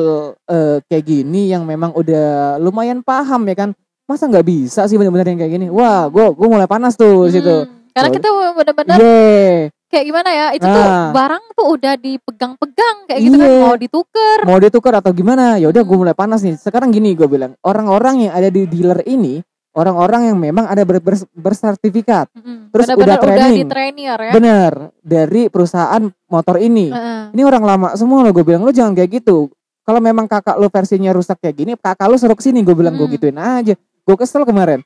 [0.50, 3.70] eh, kayak gini yang memang udah lumayan paham ya kan.
[4.10, 5.68] Masa nggak bisa sih bener-bener yang kayak gini.
[5.70, 7.46] Wah, gue gue mulai panas tuh di situ.
[7.62, 10.46] Hmm, Karena kita benar-benar Iya, kayak gimana ya?
[10.52, 11.10] Itu tuh Nah.
[11.12, 13.60] barang tuh udah dipegang-pegang kayak gitu kan Iya.
[13.60, 14.38] mau ditukar.
[14.44, 15.58] mau ditukar atau gimana?
[15.58, 16.56] Ya udah gue mulai panas nih.
[16.56, 21.00] Sekarang gini gue bilang, orang-orang yang ada di dealer ini orang-orang yang memang ada ber-
[21.00, 22.26] ber- bersertifikat.
[22.32, 22.70] Mm-mm.
[22.70, 23.54] Terus Benar-benar udah training.
[23.56, 24.32] di trainer ya.
[24.32, 26.90] Bener, dari perusahaan motor ini.
[26.90, 27.22] Heeh.
[27.30, 30.66] ini orang lama semua lo gue bilang lo jangan kayak gitu kalau memang kakak lo
[30.68, 33.14] versinya rusak kayak gini kakak lo suruh ke sini gue bilang gue Hmm.
[33.16, 34.82] gituin aja gue kesel kemarin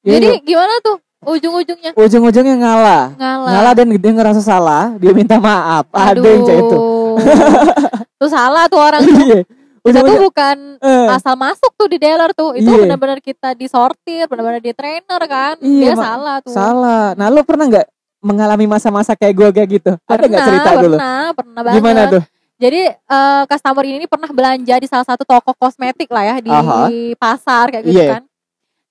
[0.00, 3.50] Ya, Jadi gimana tuh ujung-ujungnya ujung-ujungnya ngalah ngalah.
[3.50, 6.78] ngalah dan dia ngerasa salah dia minta maaf ada yang kayak itu
[8.20, 9.18] tuh salah tuh orang tuh.
[9.24, 9.40] iya
[9.82, 12.50] Kita tuh bukan eh, asal masuk tuh di dealer tuh.
[12.52, 12.90] Itu Iya.
[12.90, 15.54] benar-benar kita disortir, benar-benar di trainer kan.
[15.58, 16.50] Iya, Dia salah tuh.
[16.50, 17.86] salah nah lo pernah nggak
[18.18, 21.76] mengalami masa-masa kayak gue kayak gitu ada nggak Pernah, cerita dulu Pernah, pernah banget.
[21.78, 22.22] gimana tuh
[22.56, 26.90] Jadi eh, customer ini pernah belanja di salah satu toko kosmetik lah ya di Aha.
[27.14, 28.10] pasar kayak gitu Iya.
[28.18, 28.22] kan.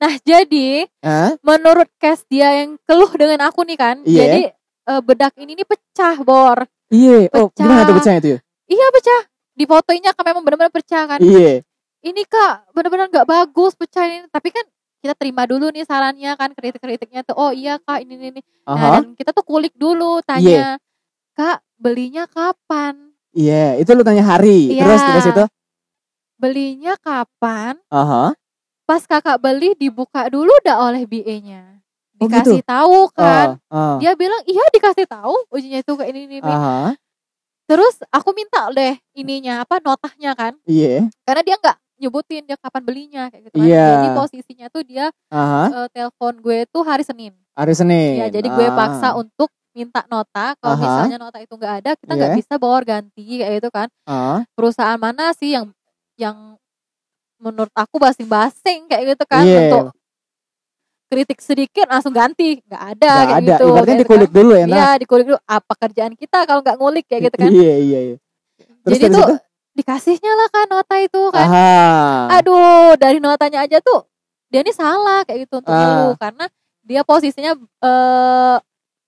[0.05, 1.33] Nah jadi Hah?
[1.41, 4.19] menurut case dia yang keluh dengan aku nih kan, Iya.
[4.21, 4.41] jadi
[4.85, 6.61] eh, bedak ini nih pecah bor.
[6.87, 7.57] iya oh Pecah.
[7.57, 9.21] gimana tuh pecahnya tuh Iya pecah.
[9.51, 11.17] Di fotonya kan memang benar-benar pecah kan.
[11.17, 11.65] iya
[11.99, 14.29] Ini kak benar-benar nggak bagus pecah ini.
[14.29, 14.61] Tapi kan
[15.01, 17.33] kita terima dulu nih sarannya kan kritik-kritiknya tuh.
[17.33, 18.25] Oh iya kak ini ini.
[18.29, 18.41] ini.
[18.61, 20.77] Nah, aha dan kita tuh kulik dulu tanya,
[21.33, 23.09] kak belinya kapan?
[23.33, 24.85] iya itu lo tanya hari Iya.
[24.85, 25.43] terus terus itu
[26.35, 27.79] Belinya kapan?
[27.89, 28.31] aha
[28.85, 31.81] Pas kakak beli dibuka dulu dah oleh BA-nya.
[32.15, 33.57] Oh, Dikasih tahu kan.
[33.67, 33.95] Oh, oh.
[33.99, 36.35] Dia bilang iya dikasih tahu ujinya itu kayak ini ini.
[36.39, 36.47] ini.
[36.47, 36.95] aha
[37.65, 40.53] Terus aku minta deh ininya apa notahnya kan.
[40.63, 43.65] iya Karena dia nggak nyebutin dia kapan belinya kayak gitu kan.
[43.67, 43.87] Iya.
[43.89, 47.33] Jadi posisinya tuh dia aha eh, telepon gue tuh hari Senin.
[47.55, 48.75] hari Senin Ya, jadi gue Ah.
[48.75, 50.55] paksa untuk minta nota.
[50.55, 50.83] Kalau Aha.
[50.83, 52.37] misalnya nota itu nggak ada, kita nggak Iya.
[52.39, 53.87] bisa bawa ganti kayak gitu kan.
[54.05, 55.67] Ah, Perusahaan mana sih yang
[56.15, 56.55] yang
[57.37, 59.59] menurut aku basing-basing kayak gitu kan Iya.
[59.67, 59.85] untuk
[61.05, 62.59] kritik sedikit langsung ganti.
[62.65, 63.47] Nggak ada nggak kayak ada.
[63.47, 64.67] gitu ibaratnya kayak gitu dikulik dulu ya kan.
[64.67, 64.77] nah.
[64.77, 65.39] Iya dikulik dulu.
[65.45, 67.49] Apa kerjaan kita kalau nggak ngulik kayak gitu kan?
[67.49, 68.17] Iya iya iya.
[68.81, 69.35] Terus jadi tuh situ?
[69.75, 71.47] dikasihnya lah kan nota itu kan.
[71.47, 71.69] Aha.
[72.39, 74.07] Aduh dari notanya aja tuh
[74.47, 75.81] dia ini salah kayak gitu untuk Ah.
[75.83, 76.45] dulu karena
[76.85, 78.55] dia posisinya eh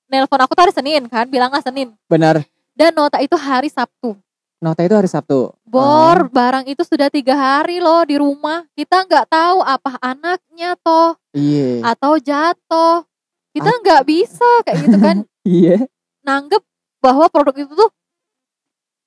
[0.07, 1.95] nelpon aku tuh hari Senin kan bilanglah Senin.
[2.07, 2.43] Benar.
[2.77, 4.13] Dan nota itu hari Sabtu
[4.57, 5.53] nota itu hari Sabtu.
[5.67, 8.65] Bor barang itu sudah tiga hari loh di rumah.
[8.73, 11.93] Kita nggak tahu apa anaknya toh iya.
[11.93, 13.05] atau jatuh.
[13.53, 15.17] Kita nggak bisa kayak gitu kan.
[15.47, 15.87] Iya.
[16.27, 16.59] Nanggep
[16.99, 17.87] bahwa produk itu tuh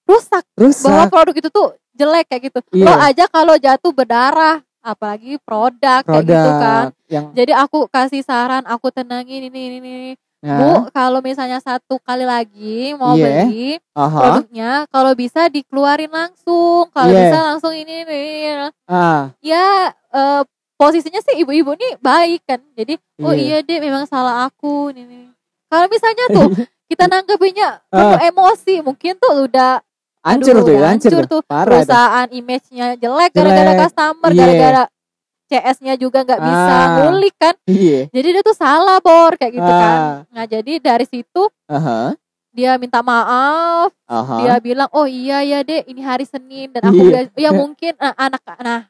[0.09, 0.41] rusak.
[0.57, 2.61] Bahwa rusak produk itu tuh jelek kayak gitu.
[2.73, 2.85] Iya.
[2.89, 6.85] lo aja kalau jatuh berdarah apalagi produk, kayak gitu kan.
[6.89, 11.59] produk yang jadi aku kasih saran aku tenangin ini ini ini nah, bu kalau misalnya
[11.59, 13.45] satu kali lagi mau Iya.
[13.47, 17.21] beli aha produknya kalau bisa dikeluarin langsung kalau Iya.
[17.27, 18.25] bisa langsung ini ini.
[18.89, 20.43] ah ya eh,
[20.75, 23.61] posisinya sih ibu-ibu nih baik kan jadi oh Iya.
[23.61, 25.29] iya deh memang salah aku ini.
[25.69, 26.49] kalau misalnya tuh
[26.91, 28.19] kita nanggepinnya Ah.
[28.23, 29.85] emosi mungkin tuh udah
[30.21, 31.41] Hancur Aduh, tuh, hancur, hancur tuh.
[31.49, 31.81] Parah.
[31.81, 34.37] Perusahaan image-nya jelek gara-gara customer, Iya.
[34.37, 34.83] gara-gara
[35.51, 36.87] CS-nya juga nggak bisa Ah.
[37.03, 37.55] ngulik kan.
[37.67, 38.07] Iya.
[38.09, 39.99] Jadi dia tuh salah bor kayak gitu kan.
[39.99, 40.15] Ah.
[40.31, 42.15] Nah jadi dari situ Aha.
[42.51, 44.37] dia minta maaf, Aha.
[44.41, 47.11] dia bilang oh iya ya deh ini hari Senin dan aku Iya.
[47.11, 48.87] udah ya mungkin eh, anak nah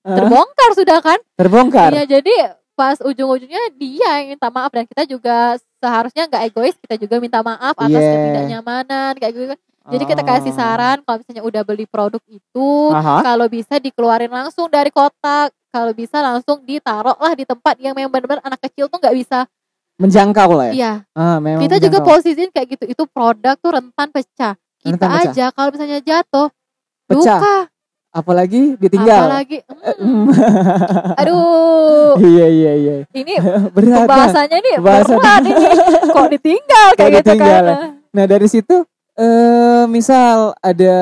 [0.00, 1.18] Ah, terbongkar sudah kan.
[1.36, 1.92] terbongkar.
[1.92, 2.34] Iya jadi
[2.72, 7.42] pas ujung-ujungnya dia yang minta maaf dan kita juga seharusnya nggak egois kita juga minta
[7.42, 8.14] maaf atas Iya.
[8.14, 9.58] ketidaknyamanan kayak gitu kan.
[9.88, 10.56] Jadi kita kasih Ah.
[10.56, 13.22] saran kalau misalnya udah beli produk itu Aha.
[13.22, 18.08] kalau bisa dikeluarin langsung dari kotak kalau bisa langsung ditaruh lah di tempat yang memang
[18.10, 19.48] benar-benar anak kecil tuh nggak bisa
[19.96, 20.72] Menjangkau lah ya.
[20.72, 22.10] iya Ah, memang kita juga menjangkau.
[22.14, 25.24] posisiin kayak gitu itu produk tuh rentan pecah kita Rentan pecah.
[25.26, 26.48] aja kalau misalnya jatuh
[27.04, 27.18] Pecah.
[27.34, 27.56] duka
[28.10, 29.20] apalagi ditinggal.
[29.22, 30.24] apalagi mm, Hmm.
[31.14, 32.94] aduh iya iya iya.
[33.12, 33.34] ini
[33.74, 34.04] Berat.
[34.04, 34.06] Bang.
[34.06, 35.06] pembahasannya ini berat
[35.42, 35.66] ini
[36.08, 37.62] kok ditinggal kayak Kok gitu ditinggal.
[37.64, 38.76] kan Nah dari situ
[39.18, 40.96] eh misal ada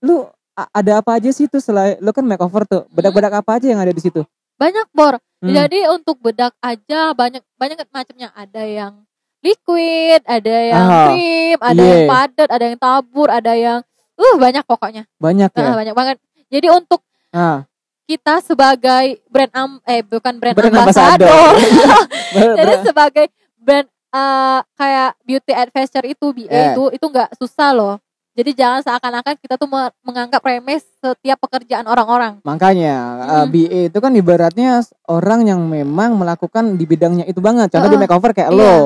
[0.00, 3.80] lu ada apa aja sih tuh selain lu kan makeover tuh bedak-bedak apa aja yang
[3.80, 4.24] ada di situ?
[4.54, 5.50] banyak bor Hmm.
[5.50, 9.02] jadi untuk bedak aja banyak banyak macamnya ada yang
[9.42, 11.90] liquid ada yang Ah, krim ada iya.
[11.90, 13.78] yang padat ada yang tabur ada yang
[14.14, 15.66] uh banyak pokoknya banyak ya.
[15.66, 17.02] Ah, banyak banget jadi untuk
[17.34, 17.66] Ah,
[18.06, 22.54] kita sebagai brand am eh bukan brand, Brand ambassador, ambassador.
[22.62, 23.26] jadi sebagai
[23.58, 26.66] brand eh, kayak beauty advisor itu BA Eh.
[26.70, 27.94] itu itu nggak susah loh
[28.32, 33.48] jadi jangan seakan-akan kita tuh me- menganggap remeh setiap pekerjaan orang-orang Makanya uh, Mm.
[33.50, 37.68] BA itu kan ibaratnya orang yang memang melakukan di bidangnya itu banget.
[37.68, 38.04] Contoh di Heeh.
[38.04, 38.56] makeover kayak Iya.
[38.56, 38.76] lo.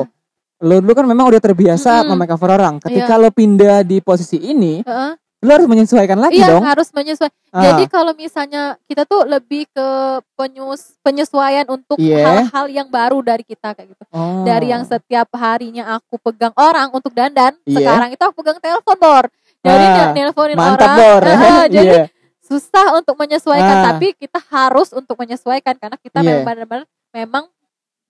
[0.59, 2.11] Lo dulu kan memang udah terbiasa Mm-mm.
[2.11, 2.75] memakeover orang.
[2.81, 3.21] Ketika Iya.
[3.21, 5.11] lo pindah di posisi ini, Heeh.
[5.37, 6.65] Lo harus menyesuaikan lagi iya dong.
[6.65, 9.87] harus menyesuaikan Ah, Jadi kalau misalnya kita tuh lebih ke
[10.35, 12.21] penyus, penyesuaian untuk Iya.
[12.45, 14.03] hal-hal yang baru dari kita kayak gitu.
[14.11, 14.43] oh.
[14.43, 17.81] Dari yang setiap harinya aku pegang orang untuk dandan, Iya.
[17.81, 19.25] sekarang itu aku pegang telepon bor.
[19.61, 20.97] Jadi Ah, nelponin mantap orang.
[20.97, 21.21] bor.
[21.23, 22.03] Ah, ah, jadi Iya.
[22.41, 23.85] susah untuk menyesuaikan, Ah.
[23.89, 26.27] tapi kita harus untuk menyesuaikan karena kita Iya.
[26.27, 27.43] memang benar-benar memang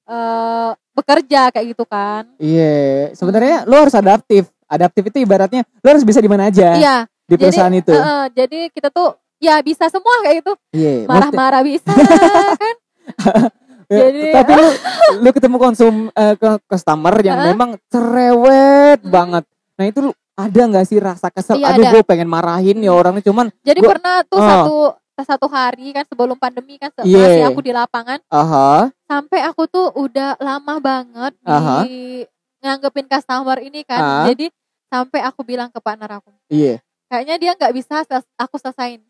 [0.07, 2.23] eh, bekerja kayak gitu kan.
[2.37, 4.47] Iya, sebenarnya lo harus adaptif.
[4.65, 6.95] Adaptif itu ibaratnya lo harus bisa di mana aja Iya.
[7.27, 7.91] Di perusahaan itu.
[7.91, 10.53] eh, eh, jadi kita tuh ya bisa semua kayak gitu.
[10.71, 11.05] Iya.
[11.05, 11.91] Marah-marah bisa
[12.55, 12.75] kan.
[13.87, 14.67] Ya, jadi- tapi lu
[15.17, 17.47] lu ketemu konsum eh, ke customer yang Heeh.
[17.49, 19.07] memang cerewet Hmm.
[19.09, 19.43] banget.
[19.73, 21.55] Nah itu lu ada nggak sih rasa kesel?
[21.55, 21.91] Iya, Aduh ada.
[21.93, 24.43] gue pengen marahin ya orang ini cuman Jadi Gua- pernah tuh Oh.
[24.43, 24.75] satu
[25.17, 27.15] satu hari kan sebelum pandemi kan Iya.
[27.17, 31.81] masih aku di lapangan aha sampai aku tuh udah lama banget Aha.
[31.81, 32.27] di
[32.59, 33.97] nganggepin customer ini kan.
[33.97, 34.25] Ah.
[34.27, 34.51] Jadi
[34.85, 38.03] sampai aku bilang ke partner aku, iya kayaknya dia nggak bisa
[38.35, 39.01] aku selesain.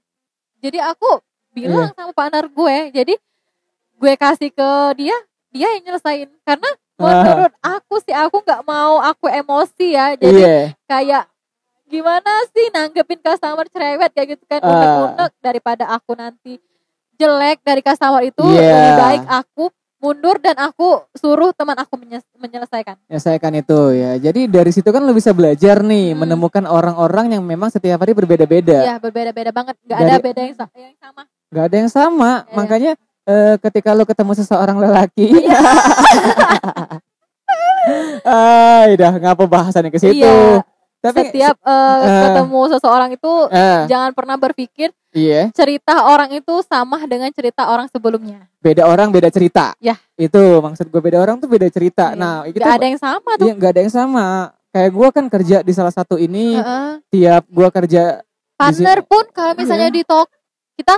[0.57, 1.21] Jadi aku
[1.53, 3.13] bilang sama partner gue, jadi
[3.97, 5.17] gue kasih ke dia,
[5.49, 7.21] dia yang nyelesain karena Ah.
[7.21, 10.17] menurut aku sih aku nggak mau aku emosi ya.
[10.17, 11.29] Jadi iya kayak
[11.86, 14.69] gimana sih nanggepin customer cerewet kayak gitu kan Ah.
[14.73, 16.57] unek-unek daripada aku nanti
[17.17, 18.65] jelek dari customer itu Iya.
[18.65, 19.65] lebih baik aku
[19.97, 23.01] mundur dan aku suruh teman aku menye- menyelesaikan.
[23.05, 24.17] ya saya kan itu ya.
[24.19, 26.21] Jadi dari situ kan lu bisa belajar nih Hmm.
[26.21, 28.77] menemukan orang-orang yang memang setiap hari berbeda-beda.
[28.83, 31.21] Iya berbeda-beda banget, ada Dari- beda yang, yang sama.
[31.47, 32.31] Gak ada yang sama.
[32.43, 32.53] Iya.
[32.53, 32.91] Makanya
[33.25, 35.60] eh, ketika lu ketemu seseorang lelaki, Iya.
[38.23, 40.21] ah, udah ngapa bahasannya ke situ.
[40.21, 40.62] Iya.
[41.10, 42.22] Tapi Setiap eh, eh.
[42.28, 45.48] ketemu seseorang itu eh, jangan pernah berpikir iya.
[45.56, 48.46] cerita orang itu sama dengan cerita orang sebelumnya.
[48.60, 49.72] beda orang beda cerita.
[49.80, 49.96] Ya.
[50.20, 52.12] Itu maksud gue beda orang tuh beda cerita.
[52.12, 52.20] Iya.
[52.20, 53.46] Nah, itu Nggak ada yang sama tuh.
[53.48, 54.28] iya nggak ada yang sama.
[54.67, 56.91] Kayak gue kan kerja di salah satu ini, Heeh.
[57.10, 58.04] tiap gue kerja
[58.58, 59.96] Partner pun kalau misalnya Iya.
[59.96, 60.28] di talk
[60.74, 60.98] kita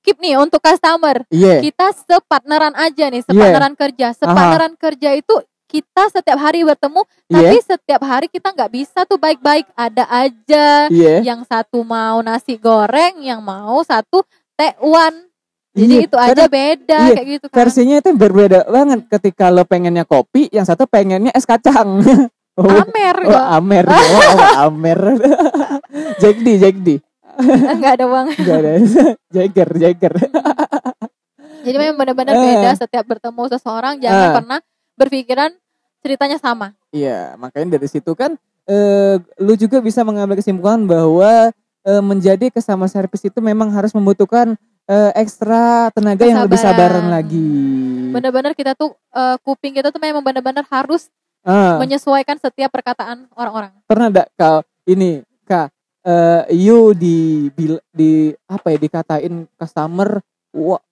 [0.00, 1.20] keep nih untuk customer.
[1.28, 4.16] iya, kita separtneran aja nih, separtneran kerja.
[4.16, 5.34] Separtneran kerja itu
[5.68, 9.68] kita setiap hari bertemu, iya, tapi setiap hari kita nggak bisa tuh baik-baik.
[9.76, 11.20] Ada aja iya.
[11.20, 14.24] yang satu mau nasi goreng, yang mau satu
[14.56, 15.28] tekwan.
[15.76, 17.56] Jadi Iya, itu aja karena beda iya, kayak gitu kan.
[17.60, 19.00] Versinya itu berbeda banget.
[19.12, 22.00] Ketika lo pengennya kopi, yang satu pengennya es kacang.
[22.58, 23.46] oh, Amer oh.
[23.60, 23.86] Amer.
[23.92, 24.98] Oh, oh, Amer.
[26.20, 26.98] Jack D.
[27.38, 28.26] Enggak ada uang.
[28.34, 28.70] Enggak ada.
[29.30, 30.14] Jagger, Jagger.
[31.62, 32.42] Jadi memang benar-benar Eh.
[32.42, 34.34] beda setiap bertemu seseorang jangan Eh.
[34.34, 34.58] pernah
[34.98, 35.54] berpikiran
[36.02, 36.74] ceritanya sama.
[36.90, 38.34] Iya, makanya dari situ kan
[38.64, 44.58] eh, lu juga bisa mengambil kesimpulan bahwa eh, menjadi customer service itu memang harus membutuhkan
[44.84, 47.06] eh, ekstra tenaga yang lebih Kesabaran.
[47.06, 47.48] sabaran lagi.
[48.10, 51.06] Benar-benar kita tuh eh, kuping kita tuh memang benar-benar harus
[51.46, 53.70] Ah, menyesuaikan setiap perkataan orang-orang.
[53.86, 55.70] pernah enggak kau ini kak
[56.02, 60.18] eh, you di bil- di apa ya dikatain customer
[60.50, 60.82] wah,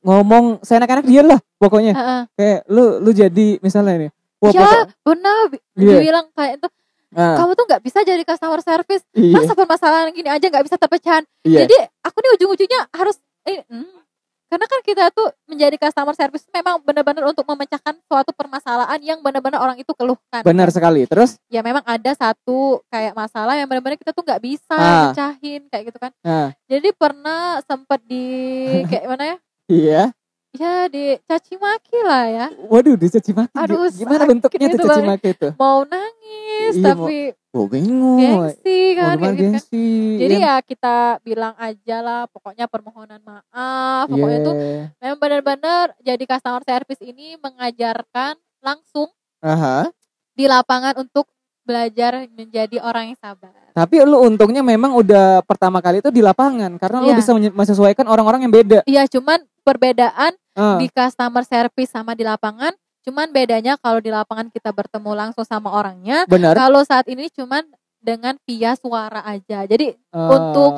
[0.00, 2.22] ngomong seenak-enak dia lah pokoknya Heeh.
[2.32, 5.42] kayak lu lu jadi misalnya ini wah ya pokok- benar
[5.74, 5.92] Iya.
[5.94, 6.68] dibilang kayak itu
[7.10, 10.78] Ah, kamu tuh nggak bisa jadi customer service iya, masa permasalahan gini aja nggak bisa
[10.78, 11.66] terpecahan iya.
[11.66, 13.98] jadi aku nih ujung-ujungnya harus eh, hmm.
[14.46, 19.58] karena kan kita tuh menjadi customer service memang benar-benar untuk memecahkan suatu permasalahan yang benar-benar
[19.58, 21.02] orang itu keluhkan Benar sekali.
[21.04, 25.10] Terus, ya memang ada satu kayak masalah yang benar-benar kita tuh nggak bisa Ah.
[25.10, 28.22] mecahin kayak gitu kan nah, jadi pernah sempat di
[28.86, 29.36] kayak mana ya
[29.70, 30.02] iya.
[30.50, 33.54] ya dicaci maki lah ya Waduh, dicaci maki.
[33.54, 35.06] Aduh, Gimana bentuknya itu dicaci banget.
[35.08, 35.48] maki itu?
[35.54, 37.18] mau nangis Iya, tapi
[37.50, 38.18] Oh, bingung.
[38.46, 39.86] gengsi kan gitu kan gengsi.
[40.18, 40.54] jadi Iya.
[40.54, 44.46] ya kita bilang aja lah pokoknya permohonan maaf pokoknya Iya.
[44.46, 44.54] tuh
[44.96, 49.10] memang benar-benar jadi customer service ini mengajarkan langsung
[49.40, 49.90] Aha.
[50.30, 51.26] di lapangan untuk
[51.60, 53.50] belajar menjadi orang yang sabar.
[53.70, 57.18] Tapi lu untungnya memang udah pertama kali itu di lapangan karena lu Iya.
[57.18, 58.78] bisa menye- menyesuaikan orang-orang yang beda.
[58.84, 64.48] Iya, cuman perbedaan Ah, di customer service sama di lapangan, cuman bedanya kalau di lapangan
[64.48, 66.52] kita bertemu langsung sama orangnya, benar.
[66.52, 67.62] kalau saat ini cuman
[67.96, 69.62] dengan via suara aja.
[69.62, 70.72] Jadi Ah, untuk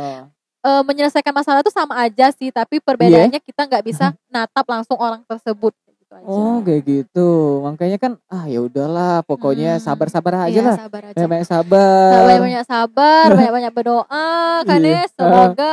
[0.62, 5.24] eh, menyelesaikan masalah itu sama aja sih, tapi perbedaannya kita nggak bisa natap langsung orang
[5.24, 5.74] tersebut.
[5.98, 6.22] Gitu aja.
[6.22, 7.28] Oh, kayak gitu.
[7.64, 9.82] Makanya kan ah ya udahlah, pokoknya Hmm.
[9.82, 10.76] sabar-sabar aja Iya, lah.
[10.78, 11.14] sabar aja.
[11.16, 12.12] Banyak-banyak sabar.
[12.22, 14.28] Banyak-banyak sabar, banyak-banyak berdoa
[14.62, 14.92] kan Iya.
[14.92, 15.02] ya.
[15.08, 15.72] Semoga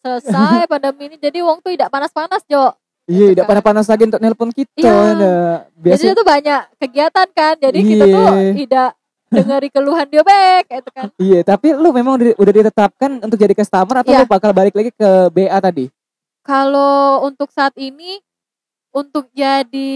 [0.00, 1.16] selesai pandemi ini.
[1.16, 2.72] Jadi wong tuh tidak panas-panas, Jo.
[3.04, 3.50] Iya, Gitu tidak kan.
[3.56, 4.70] panas-panas lagi untuk nelpon kita.
[4.76, 4.92] Iya.
[4.92, 7.54] Nah, Jadi biasa itu banyak kegiatan kan.
[7.56, 8.14] Jadi kita Iya.
[8.14, 8.26] tuh
[8.56, 8.88] tidak
[9.30, 11.06] dengeri keluhan dia baik gitu kan.
[11.22, 14.22] Iya, tapi lu memang udah, ditetapkan untuk jadi customer atau Iya.
[14.22, 15.86] lu bakal balik lagi ke BA tadi?
[16.40, 18.18] Kalau untuk saat ini
[18.90, 19.92] untuk jadi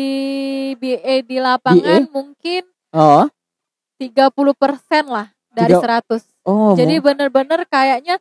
[0.74, 3.26] BA di lapangan mungkin Oh,
[3.98, 4.30] 30%
[5.06, 6.22] lah dari Tiga- 100.
[6.44, 6.74] oh.
[6.74, 8.18] Jadi mau- bener-bener kayaknya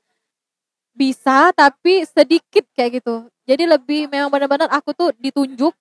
[0.93, 3.27] bisa tapi sedikit kayak gitu.
[3.43, 5.73] Jadi lebih memang bener-bener aku tuh ditunjuk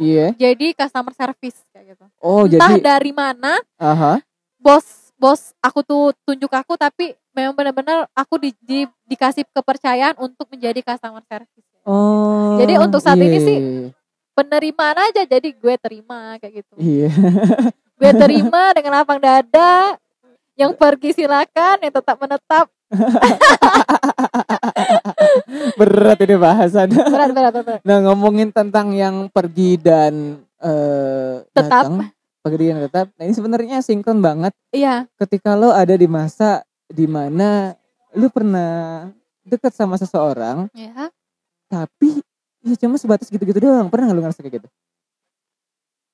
[0.00, 0.34] iya.
[0.34, 2.04] jadi customer service kayak gitu.
[2.18, 4.18] Oh, Entah jadi dari mana aha.
[4.58, 10.48] bos bos aku tuh tunjuk aku tapi memang benar-benar aku di, di- dikasih kepercayaan untuk
[10.48, 11.64] menjadi customer service.
[11.86, 12.56] Oh.
[12.58, 13.88] Jadi untuk saat ini iya, sih- iya,
[14.36, 16.74] Penerimaan aja jadi gue terima kayak gitu.
[16.76, 17.08] Iya.
[17.96, 19.96] Gue terima dengan lapang dada.
[20.56, 22.66] Yang pergi silakan, yang tetap menetap.
[25.78, 26.88] Berat ini bahasan.
[26.90, 27.64] Berat berat berat.
[27.66, 27.80] berat.
[27.84, 31.92] Nah, ngomongin tentang yang pergi dan eh Tetap.
[31.92, 32.08] datang,
[32.40, 33.06] pergi dan tetap.
[33.14, 37.76] Nah, ini sebenarnya sinkron banget Iya, ketika lo ada di masa di mana
[38.14, 39.04] lu pernah
[39.44, 41.10] deket sama seseorang ya.
[41.66, 42.22] tapi
[42.62, 44.68] ya cuma sebatas gitu-gitu doang pernah nggak lu ngerasa kayak gitu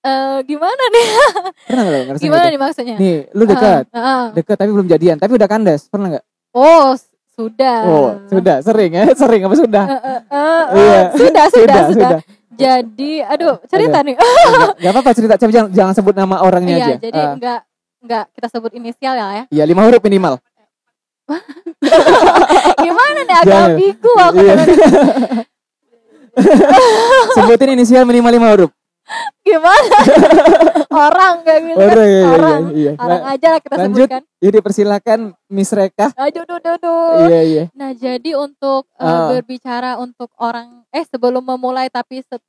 [0.03, 1.07] Eh gimana nih?
[1.71, 2.97] pernah ngerasa Gimana kayak nih maksudnya?
[2.99, 3.85] gitu nih lu dekat.
[3.95, 4.25] Ah, ah.
[4.35, 5.17] dekat tapi belum jadian.
[5.17, 5.87] Tapi udah kandas.
[5.87, 6.25] Pernah nggak?
[6.51, 6.91] Oh,
[7.33, 7.79] sudah.
[7.87, 8.57] oh sudah.
[8.61, 9.03] Sering ya?
[9.21, 9.85] Sering apa sudah?
[9.87, 10.91] Eh, eh, eh, Iya.
[10.91, 12.11] eh, sudah, sudah, sudah,
[12.53, 14.19] Jadi, aduh, cerita nih.
[14.83, 15.35] Gak apa-apa cerita.
[15.39, 16.95] Tapi jangan, jangan sebut nama orangnya Iya, aja.
[17.01, 17.61] jadi Ah, enggak
[18.03, 19.45] enggak kita sebut inisial ya ya.
[19.49, 20.43] iya lima huruf minimal.
[22.77, 23.71] Gimana nih agak Jangan.
[23.71, 24.55] ambigu aku Iya.
[27.33, 28.71] sebutin inisial minimal lima huruf
[29.43, 29.99] Gimana?
[31.05, 31.79] Orang kayak gitu.
[31.81, 32.61] orang iya, iya, Orang.
[32.73, 32.93] iya.
[32.95, 34.07] Orang Nah, aja lah kita lanjut.
[34.07, 34.23] sebutkan.
[34.39, 37.27] jadi persilakan Miss Reka Aduh, duh, duh, duh.
[37.27, 39.29] iya iya Nah, jadi untuk eh, Ah.
[39.29, 42.41] berbicara untuk orang eh sebelum memulai tapi se-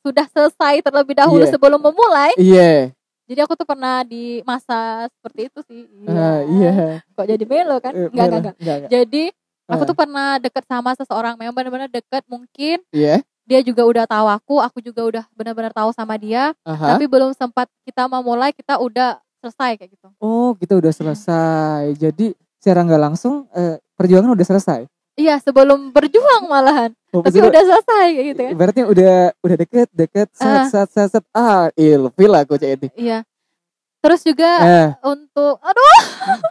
[0.00, 1.52] sudah selesai terlebih dahulu Iya.
[1.52, 2.32] sebelum memulai.
[2.36, 2.92] iya
[3.24, 5.88] Jadi aku tuh pernah di masa seperti itu sih.
[6.04, 7.92] Ah, iya Kok jadi melo kan?
[7.92, 8.54] Eh, Enggak, enggak, enggak.
[8.54, 8.90] enggak enggak.
[8.92, 9.24] Jadi
[9.64, 9.88] aku Ah.
[9.88, 14.54] tuh pernah deket sama seseorang memang benar-benar deket mungkin iya dia juga udah tahu aku,
[14.58, 16.94] aku juga udah benar-benar tahu sama dia, Aha.
[16.94, 20.08] tapi belum sempat kita mau mulai kita udah selesai kayak gitu.
[20.16, 21.92] Oh, kita udah selesai.
[21.94, 24.80] Jadi secara nggak langsung eh, perjuangan udah selesai.
[25.14, 27.52] Iya, sebelum berjuang malahan, Oh, tapi betul.
[27.52, 28.54] udah selesai kayak gitu kan.
[28.58, 30.66] Berarti udah udah deket deket set Ah.
[30.66, 32.88] set set set ah ilfil aku cek ini.
[32.98, 33.22] Iya.
[34.02, 36.00] Terus juga Eh, untuk aduh.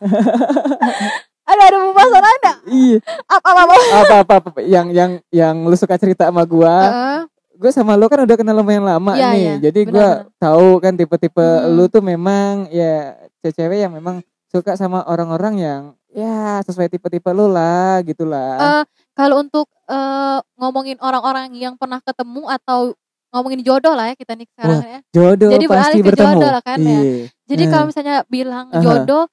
[1.43, 2.51] ada ada pembahasan ada.
[2.67, 2.97] iya.
[3.25, 3.73] Apa apa apa.
[3.93, 6.75] Apa apa apa yang yang yang lu suka cerita sama gua.
[6.81, 7.19] Heeh.
[7.53, 9.39] Gue sama lu kan udah kenal lumayan lama Iya, nih.
[9.39, 9.53] iya.
[9.61, 10.41] Jadi gua Benar-benar.
[10.41, 11.69] tahu kan tipe-tipe Hmm.
[11.71, 17.47] lu tuh memang ya cewek yang memang suka sama orang-orang yang ya sesuai tipe-tipe lu
[17.47, 18.57] lah gitulah.
[18.59, 18.83] Eh,
[19.13, 22.95] kalau untuk eh, ngomongin orang-orang yang pernah ketemu atau
[23.29, 24.99] ngomongin jodoh lah ya kita nih sekarang ya.
[25.11, 26.27] Jodoh jadi pasti beralih ke bertemu.
[26.33, 26.89] jodoh lah kan ya.
[26.95, 27.23] Iya.
[27.43, 27.69] Jadi Nah.
[27.69, 29.23] kalau misalnya bilang jodoh,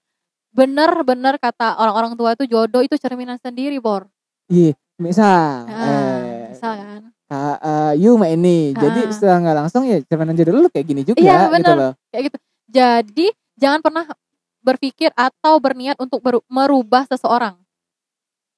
[0.51, 4.07] bener-bener kata orang-orang tua itu jodoh itu cerminan sendiri, Bor.
[4.47, 7.03] Iya, misal, Nah, eh, misal kan.
[7.25, 9.11] Kak, eh, you mah ini, jadi Ah.
[9.15, 11.77] setelah nggak langsung ya cerminan jodoh lu kayak gini juga, Iya, gitu bener.
[11.79, 11.93] loh.
[12.11, 12.39] Kayak gitu.
[12.67, 14.05] Jadi jangan pernah
[14.61, 17.55] berpikir atau berniat untuk beru- merubah seseorang.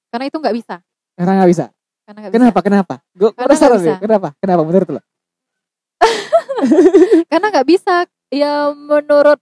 [0.09, 0.77] Karena itu nggak bisa.
[1.15, 1.65] Karena nggak bisa.
[2.03, 2.59] Karena nggak Kenapa?
[2.61, 2.95] Kenapa?
[3.13, 3.97] Gue penasaran bisa.
[4.01, 4.29] Kenapa?
[4.41, 5.01] Kenapa menurut lo?
[5.01, 5.11] bisa.
[7.31, 7.97] Karena nggak bisa.
[8.33, 9.39] Ya menurut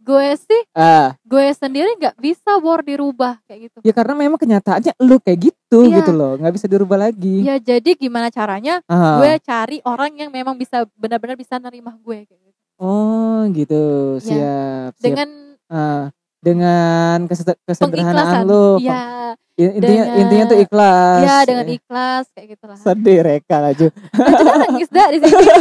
[0.00, 4.96] gue sih Ah, gue sendiri nggak bisa bor dirubah kayak gitu ya karena memang kenyataannya
[4.98, 6.00] lu kayak gitu Iya.
[6.00, 7.42] gitu loh, nggak bisa dirubah lagi.
[7.42, 9.18] ya jadi gimana caranya Ah.
[9.18, 13.84] gue cari orang yang memang bisa benar-benar bisa nerima gue kayak gitu Oh gitu,
[14.18, 14.24] Ya.
[14.24, 14.90] siap.
[14.90, 14.92] siap.
[14.98, 15.28] dengan
[15.68, 16.04] Ah,
[16.40, 18.80] dengan keseder- kesederhanaan pengiklasan lu.
[18.80, 21.20] ya intinya dengan- intinya tuh ikhlas.
[21.20, 23.58] ya dengan ikhlas kayak gitulah Sedih Reka.
[23.76, 25.56] Jangan nangis dah di sini ya,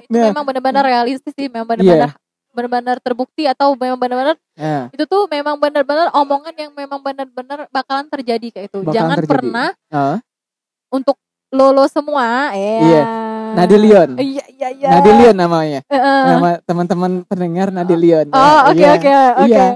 [0.00, 0.24] itu Nah.
[0.28, 2.16] memang benar-benar realistis sih memang benar-benar
[2.52, 4.92] benar-benar terbukti atau memang benar-benar Ya.
[4.92, 9.32] itu tuh memang benar-benar omongan yang memang benar-benar bakalan terjadi kayak itu Bakalan jangan terjadi.
[9.32, 10.16] pernah Ah,
[10.88, 11.16] untuk
[11.48, 13.02] lolo semua ya Iya.
[13.52, 14.10] Nadilion.
[14.16, 15.80] iya iya iya Nadilion namanya.
[15.84, 16.00] Eh.
[16.00, 18.28] Nama teman-teman pendengar Nadilion.
[18.28, 18.92] oh oke Iya.
[18.94, 19.66] oke oke Iya.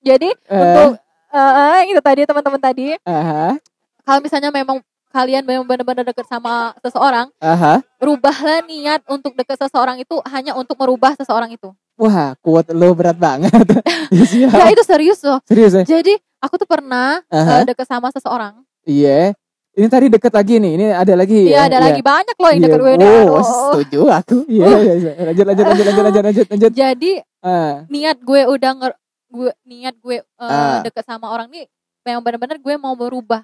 [0.00, 0.90] jadi Eh, untuk
[1.28, 3.58] eh, itu tadi teman-teman tadi aha,
[4.02, 4.78] kalau misalnya memang
[5.08, 7.80] kalian memang benar-benar deket sama seseorang aha.
[7.98, 13.16] rubahlah niat untuk deket seseorang itu hanya untuk merubah seseorang itu Wah, kuat lo berat
[13.16, 13.52] banget.
[14.06, 15.82] Ya, itu serius loh Serius ya?
[15.82, 17.62] jadi aku tuh pernah Aha.
[17.62, 19.34] eh, deket sama seseorang Iya.
[19.74, 20.72] Ini tadi deket lagi nih.
[20.72, 21.68] Ini ada lagi Iya ya?
[21.68, 21.84] ada Iya.
[21.90, 22.66] lagi banyak loh yang Iya.
[22.66, 22.92] deket gue.
[22.94, 23.42] Oh, Aduh.
[23.42, 24.36] setuju aku.
[24.46, 25.12] Iya, iya, iya.
[25.26, 26.70] Lanjut, lanjut, lanjut, lanjut, lanjut, lanjut, lanjut.
[26.72, 28.92] Jadi Ah, niat gue udah nger
[29.26, 30.80] gue niat gue eh, Ah.
[30.80, 31.66] deket sama orang nih
[32.02, 33.42] memang benar-benar gue mau berubah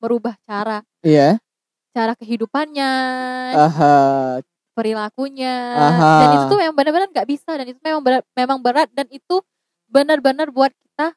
[0.00, 1.36] merubah cara iya.
[1.92, 2.90] cara kehidupannya
[3.54, 4.40] Aha.
[4.76, 6.12] Perilakunya Aha.
[6.20, 9.40] dan itu tuh memang benar-benar nggak bisa dan itu memang berat, memang berat dan itu
[9.88, 11.16] benar-benar buat kita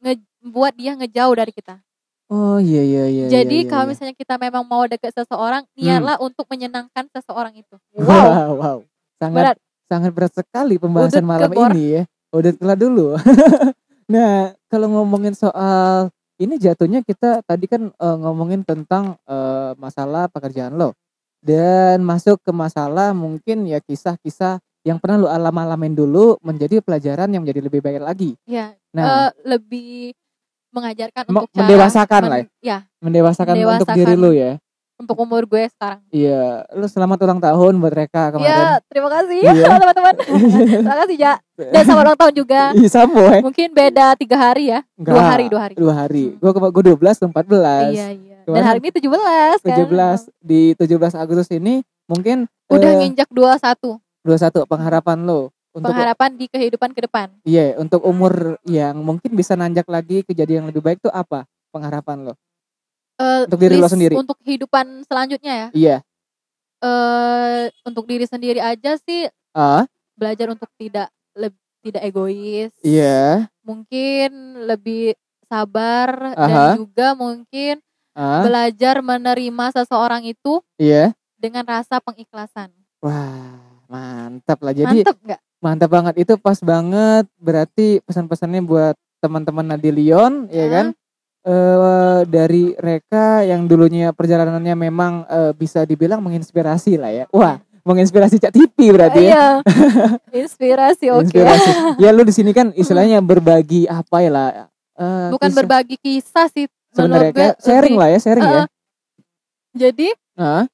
[0.00, 0.14] nge
[0.48, 1.84] buat dia ngejauh dari kita.
[2.32, 3.24] Oh, iya, iya, iya.
[3.28, 3.90] Jadi iya, kalau iya.
[3.92, 5.76] misalnya kita memang mau deket seseorang, Hmm.
[5.76, 7.76] niatlah untuk menyenangkan seseorang itu.
[8.00, 8.78] Wow, Wow, wow.
[9.20, 9.56] Sangat berat.
[9.84, 11.70] sangat berat sekali pembahasan Udut malam kebor.
[11.76, 12.02] ini ya.
[12.32, 13.06] Udah telah dulu.
[14.14, 16.08] nah, kalau ngomongin soal
[16.40, 20.96] ini jatuhnya kita tadi kan eh, ngomongin tentang eh, masalah pekerjaan lo
[21.44, 27.44] dan masuk ke masalah mungkin ya kisah-kisah yang pernah lo alam-alamin dulu menjadi pelajaran yang
[27.44, 28.32] menjadi lebih baik lagi.
[28.48, 30.16] Ya, Nah, eh, lebih
[30.72, 33.96] mengajarkan untuk cara mendewasakan lah men- ya, mendewasakan untuk mendewasakan.
[33.96, 34.52] diri lo ya.
[34.94, 36.00] Untuk umur gue sekarang.
[36.08, 38.46] Iya, lo selamat ulang tahun buat mereka kemarin.
[38.46, 39.52] Ya, terima kasih Iya.
[39.82, 40.14] teman-teman.
[40.80, 41.34] terima kasih ya.
[41.54, 42.62] Dan sama ulang tahun juga.
[42.72, 43.38] Iya, sama ya.
[43.42, 44.80] Mungkin beda tiga hari ya.
[44.94, 45.26] Dua Enggak.
[45.26, 45.74] hari, dua hari.
[45.74, 46.24] dua hari.
[46.32, 46.38] Hmm.
[46.38, 47.90] Gue gue dua belas, empat belas.
[47.90, 48.38] Iya, iya.
[48.44, 49.08] Dan hari ini 17
[49.64, 49.76] kan.
[49.88, 56.36] 17 di 17 Agustus ini mungkin Udah eh, nginjak 21 21 pengharapan lo untuk pengharapan
[56.36, 57.32] di kehidupan ke depan.
[57.42, 62.30] iya untuk umur yang mungkin bisa nanjak lagi kejadian yang lebih baik itu apa pengharapan
[62.30, 62.34] lo?
[63.14, 64.14] Eh, Untuk diri lo sendiri.
[64.14, 65.68] Untuk kehidupan selanjutnya ya.
[65.72, 65.96] Iya.
[66.80, 72.74] Eh untuk diri sendiri aja sih Ah, belajar untuk tidak leb- tidak egois.
[72.80, 73.46] iya.
[73.62, 74.30] Mungkin
[74.66, 75.14] lebih
[75.46, 76.74] sabar Aha.
[76.74, 77.78] dan juga mungkin
[78.12, 81.14] Ah, belajar menerima seseorang itu iya.
[81.34, 82.70] dengan rasa pengikhlasan.
[82.98, 84.70] Wah, mantap lah.
[84.70, 85.40] Jadi Mantep nggak?
[85.58, 90.70] mantap banget itu pas banget berarti pesan-pesannya buat teman-teman Nadilion ya Ah.
[90.70, 90.86] kan?
[91.44, 97.24] Eh dari Reka yang dulunya perjalanannya memang eh, bisa dibilang menginspirasi lah ya.
[97.30, 99.28] Wah, menginspirasi Cak TV berarti ya.
[99.28, 99.46] Iya.
[100.42, 101.28] Inspirasi oke.
[101.28, 101.70] Inspirasi.
[101.98, 104.48] Ya lu di sini kan istilahnya berbagi apa ya lah.
[104.94, 106.64] eh, Bukan kisah- berbagi kisah sih.
[106.90, 108.54] sebenarnya gue sharing lebih- lah ya, sharing ya.
[108.54, 108.66] Eh,
[109.74, 110.64] Jadi Hah?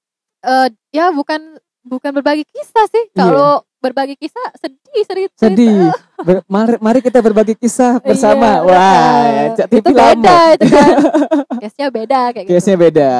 [0.40, 1.40] eh ya bukan
[1.82, 3.04] bukan berbagi kisah sih.
[3.06, 3.16] Iya.
[3.16, 5.34] Kalau berbagi kisah sedih cerita.
[5.40, 5.88] Sedih.
[6.20, 8.60] Ber- mari, mari kita berbagi kisah bersama.
[8.60, 10.96] Iya, Wah, eh, Cak itu TV beda itu kan.
[11.64, 12.52] Case-nya beda kayak gitu.
[12.52, 13.10] Case-nya beda.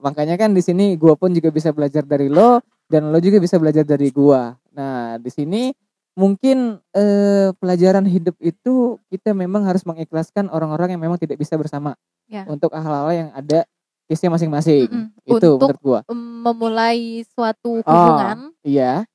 [0.00, 3.56] Makanya kan di sini gua pun juga bisa belajar dari lo dan lo juga bisa
[3.56, 4.52] belajar dari gua.
[4.70, 5.72] Nah, di sini
[6.12, 8.74] mungkin eh, pelajaran hidup itu
[9.08, 11.96] kita memang harus mengikhlaskan orang-orang yang memang tidak bisa bersama
[12.26, 12.44] Ya.
[12.46, 13.64] untuk hal-hal yang ada
[14.04, 14.86] case-nya masing-masing.
[14.86, 15.06] Mm-mm.
[15.24, 16.00] Itu Untuk menurut gua.
[16.06, 17.88] em, memulai suatu Oh.
[17.88, 19.06] hubungan, Iya.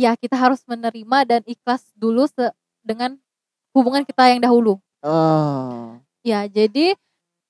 [0.00, 3.20] Ya kita harus menerima dan ikhlas dulu se- dengan
[3.70, 4.80] hubungan kita yang dahulu.
[5.04, 6.00] Oh.
[6.20, 6.96] Ya, jadi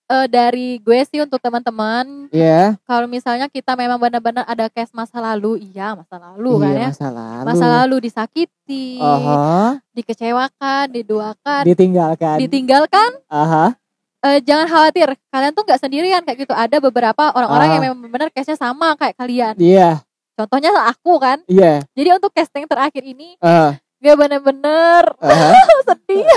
[0.06, 2.74] eh, dari gue sih untuk teman-teman, Iya.
[2.82, 6.88] kalau misalnya kita memang benar-benar ada case masa lalu, iya masa lalu kan iya, ya.
[6.90, 7.44] masa lalu.
[7.46, 9.78] Masa lalu disakiti, Aha.
[9.94, 12.36] dikecewakan, diduakan, Ditinggalkan.
[12.42, 13.78] ditinggalkan, Aha.
[14.26, 16.54] eh, jangan khawatir, kalian tuh nggak sendirian kayak gitu.
[16.58, 17.72] Ada beberapa orang-orang Ah.
[17.72, 19.54] yang memang benar case-nya sama kayak kalian.
[19.56, 20.02] Iya.
[20.40, 21.38] Contohnya aku kan.
[21.44, 21.84] Iya.
[21.92, 23.76] Jadi untuk case yang terakhir ini, Ah.
[23.96, 25.48] gue bener-bener Aha.
[25.86, 26.24] sedih.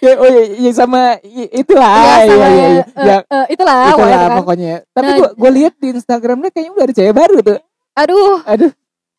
[0.00, 1.20] ya, oh iya, iya, sama
[1.52, 1.94] itulah.
[1.94, 2.82] Ya, iya, sama iya, ya, iya.
[2.82, 4.34] eh, Ya, eh, itulah, itulah pokoknya kan.
[4.34, 4.74] pokoknya.
[4.90, 7.58] Tapi Nah, gua gua lihat di Instagramnya kayaknya udah ada cewek baru tuh.
[7.94, 8.70] Aduh, Aduh.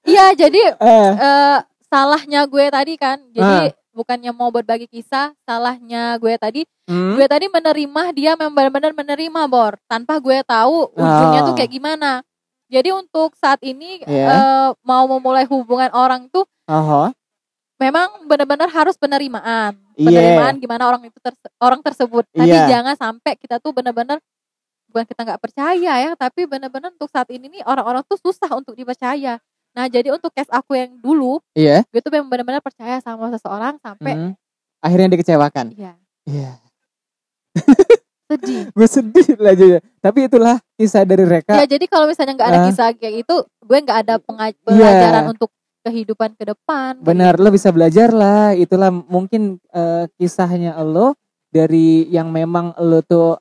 [0.03, 1.57] iya jadi Eh, eh,
[1.88, 3.17] salahnya gue tadi kan.
[3.21, 3.32] Ah.
[3.32, 3.55] Jadi
[3.95, 7.15] bukannya mau berbagi kisah, salahnya gue tadi, hmm?
[7.15, 11.45] gue tadi menerima dia memang benar-benar menerima bor, tanpa gue tahu ujungnya Ah.
[11.47, 12.09] tuh kayak gimana.
[12.76, 14.26] Jadi untuk saat ini Iya.
[14.28, 17.15] eh, mau memulai hubungan orang tuh Aha.
[17.78, 19.80] memang benar-benar harus penerimaan.
[19.95, 20.07] Iya.
[20.11, 22.28] Penerimaan gimana orang itu terse- orang tersebut.
[22.30, 22.67] Tapi Iya.
[22.67, 24.19] jangan sampai kita tuh benar-benar
[24.88, 28.76] bukan kita nggak percaya ya, tapi benar-benar untuk saat ini nih orang-orang tuh susah untuk
[28.76, 29.39] dipercaya.
[29.71, 31.84] Nah, jadi untuk case aku yang dulu, Iya.
[31.86, 34.32] gue tuh memang benar-benar percaya sama seseorang sampai Hmm.
[34.80, 35.71] Akhirnya dikecewakan.
[35.73, 36.59] ya Iya.
[38.36, 38.61] sedih.
[38.77, 39.65] Gue sedih lah aja.
[39.99, 41.55] Tapi itulah kisah dari Reka.
[41.55, 42.65] Ya, jadi kalau misalnya nggak ada Ah.
[42.67, 44.55] kisah kayak itu, gue nggak ada Iya.
[44.61, 45.49] pelajaran untuk
[45.81, 46.97] kehidupan ke depan.
[46.99, 48.51] Benar, lo bisa belajar lah.
[48.51, 51.13] Itulah mungkin eh, kisahnya lo
[51.47, 53.38] dari yang memang lo tuh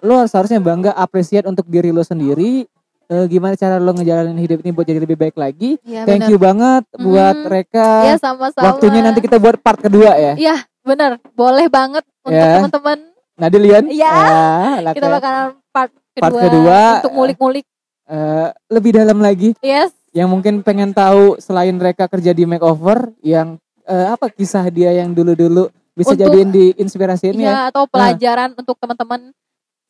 [0.00, 2.66] lo harus harusnya bangga apresiat untuk diri lo sendiri.
[3.06, 5.78] Eh, gimana cara lo ngejalanin hidup ini buat jadi lebih baik lagi.
[5.80, 6.30] Iya, Thank benar.
[6.32, 7.46] you banget buat Mhm.
[7.46, 7.90] Reka.
[8.02, 8.66] Iya, sama-sama.
[8.66, 10.34] Waktunya nanti kita buat part kedua ya.
[10.34, 11.22] Iya, bener.
[11.32, 12.58] Boleh banget untuk Ya.
[12.58, 12.98] teman-teman.
[13.36, 13.84] Nadilian.
[13.86, 14.10] Iya.
[14.10, 17.66] Ah, lah, Kita bakalan part kedua, Part kedua, untuk ngulik-ngulik.
[18.06, 19.52] Eh, lebih dalam lagi.
[19.60, 19.92] Yes.
[20.16, 25.12] yang mungkin pengen tahu selain mereka kerja di makeover yang eh, apa kisah dia yang
[25.12, 27.44] dulu-dulu bisa Untuk- jadiin di inspirasiin ya.
[27.44, 29.36] Iya, atau pelajaran untuk teman-teman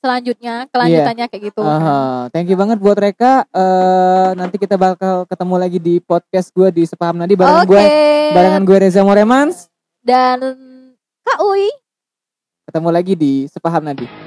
[0.02, 1.62] selanjutnya, kelanjutannya kayak gitu.
[1.62, 3.46] Aha, thank you banget buat mereka.
[3.54, 7.70] Eh nanti kita bakal ketemu lagi di podcast gue di Sepaham Nadi barengan Oke.
[7.70, 7.84] gue
[8.34, 9.70] barengan gue Reza Moremans.
[10.02, 10.42] Dan
[11.22, 11.70] Kak Uy.
[12.66, 14.25] Ketemu lagi di Sepaham Nadi.